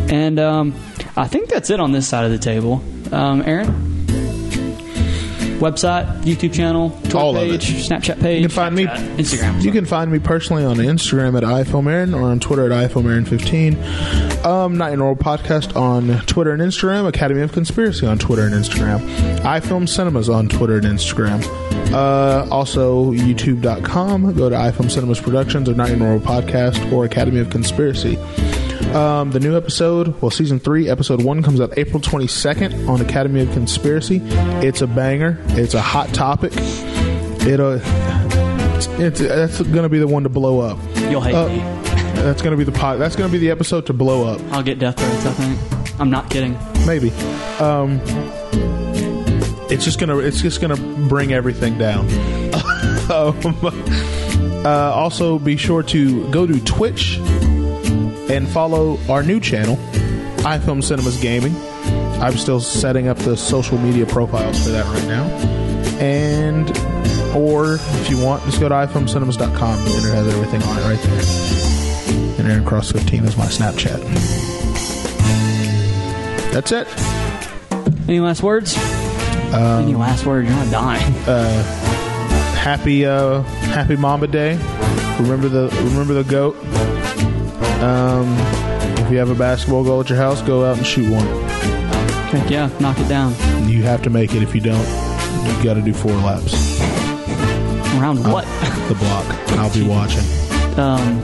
[0.09, 0.75] And um,
[1.15, 2.83] I think that's it on this side of the table.
[3.11, 3.90] Um, Aaron?
[5.61, 7.61] Website, YouTube channel, Twitter All of it.
[7.61, 8.85] page, Snapchat page, You can find me.
[8.85, 9.61] Snapchat, Instagram.
[9.63, 14.43] You can find me personally on Instagram at iPhoneMarin or on Twitter at iPhoneMarin15.
[14.45, 17.07] Um, Not Your Normal Podcast on Twitter and Instagram.
[17.07, 18.99] Academy of Conspiracy on Twitter and Instagram.
[19.41, 21.41] iFilm Cinemas on Twitter and Instagram.
[21.93, 24.33] Uh, also, YouTube.com.
[24.33, 28.17] Go to iFilm Cinemas Productions or Not Your Normal Podcast or Academy of Conspiracy.
[28.95, 33.41] Um, the new episode, well, season three, episode one, comes out April 22nd on Academy
[33.41, 34.19] of Conspiracy.
[34.23, 35.37] It's a banger.
[35.49, 36.51] It's a hot topic.
[37.47, 37.79] It'll.
[37.81, 40.77] It's, it's, that's going to be the one to blow up.
[41.09, 41.57] You'll hate Uh, me.
[42.21, 42.99] That's going to be the pod.
[42.99, 44.41] That's going to be the episode to blow up.
[44.51, 45.99] I'll get death threats, I think.
[46.01, 46.57] I'm not kidding.
[46.85, 47.11] Maybe.
[47.59, 48.01] Um,
[49.71, 50.17] it's just gonna.
[50.17, 50.75] It's just gonna
[51.07, 52.05] bring everything down.
[53.11, 57.19] um, uh, also, be sure to go to Twitch
[58.31, 59.75] and follow our new channel,
[60.43, 61.55] iFilm Cinemas Gaming.
[62.21, 65.25] I'm still setting up the social media profiles for that right now.
[65.99, 66.69] And,
[67.35, 70.99] or if you want, just go to iFilmCinemas.com and it has everything on it right
[70.99, 72.39] there.
[72.39, 74.01] And Aaron Cross 15 is my Snapchat.
[76.53, 76.87] That's it.
[78.07, 78.77] Any last words?
[79.53, 80.47] Um, Any last words?
[80.47, 81.13] You're not dying.
[82.61, 84.51] happy uh happy mamba day
[85.19, 86.55] remember the remember the goat
[87.81, 88.27] um
[88.99, 91.25] if you have a basketball goal at your house go out and shoot one
[92.31, 93.33] Heck yeah, knock it down.
[93.67, 94.87] you have to make it if you don't
[95.45, 96.79] you got to do four laps
[97.99, 98.45] Around what?
[98.87, 99.25] the block
[99.59, 100.23] i'll be watching
[100.79, 101.19] Um,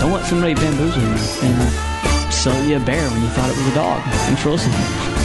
[0.00, 3.56] don't let somebody bamboozle you and uh, sell you a bear when you thought it
[3.56, 4.02] was a dog.
[4.44, 5.17] Listening.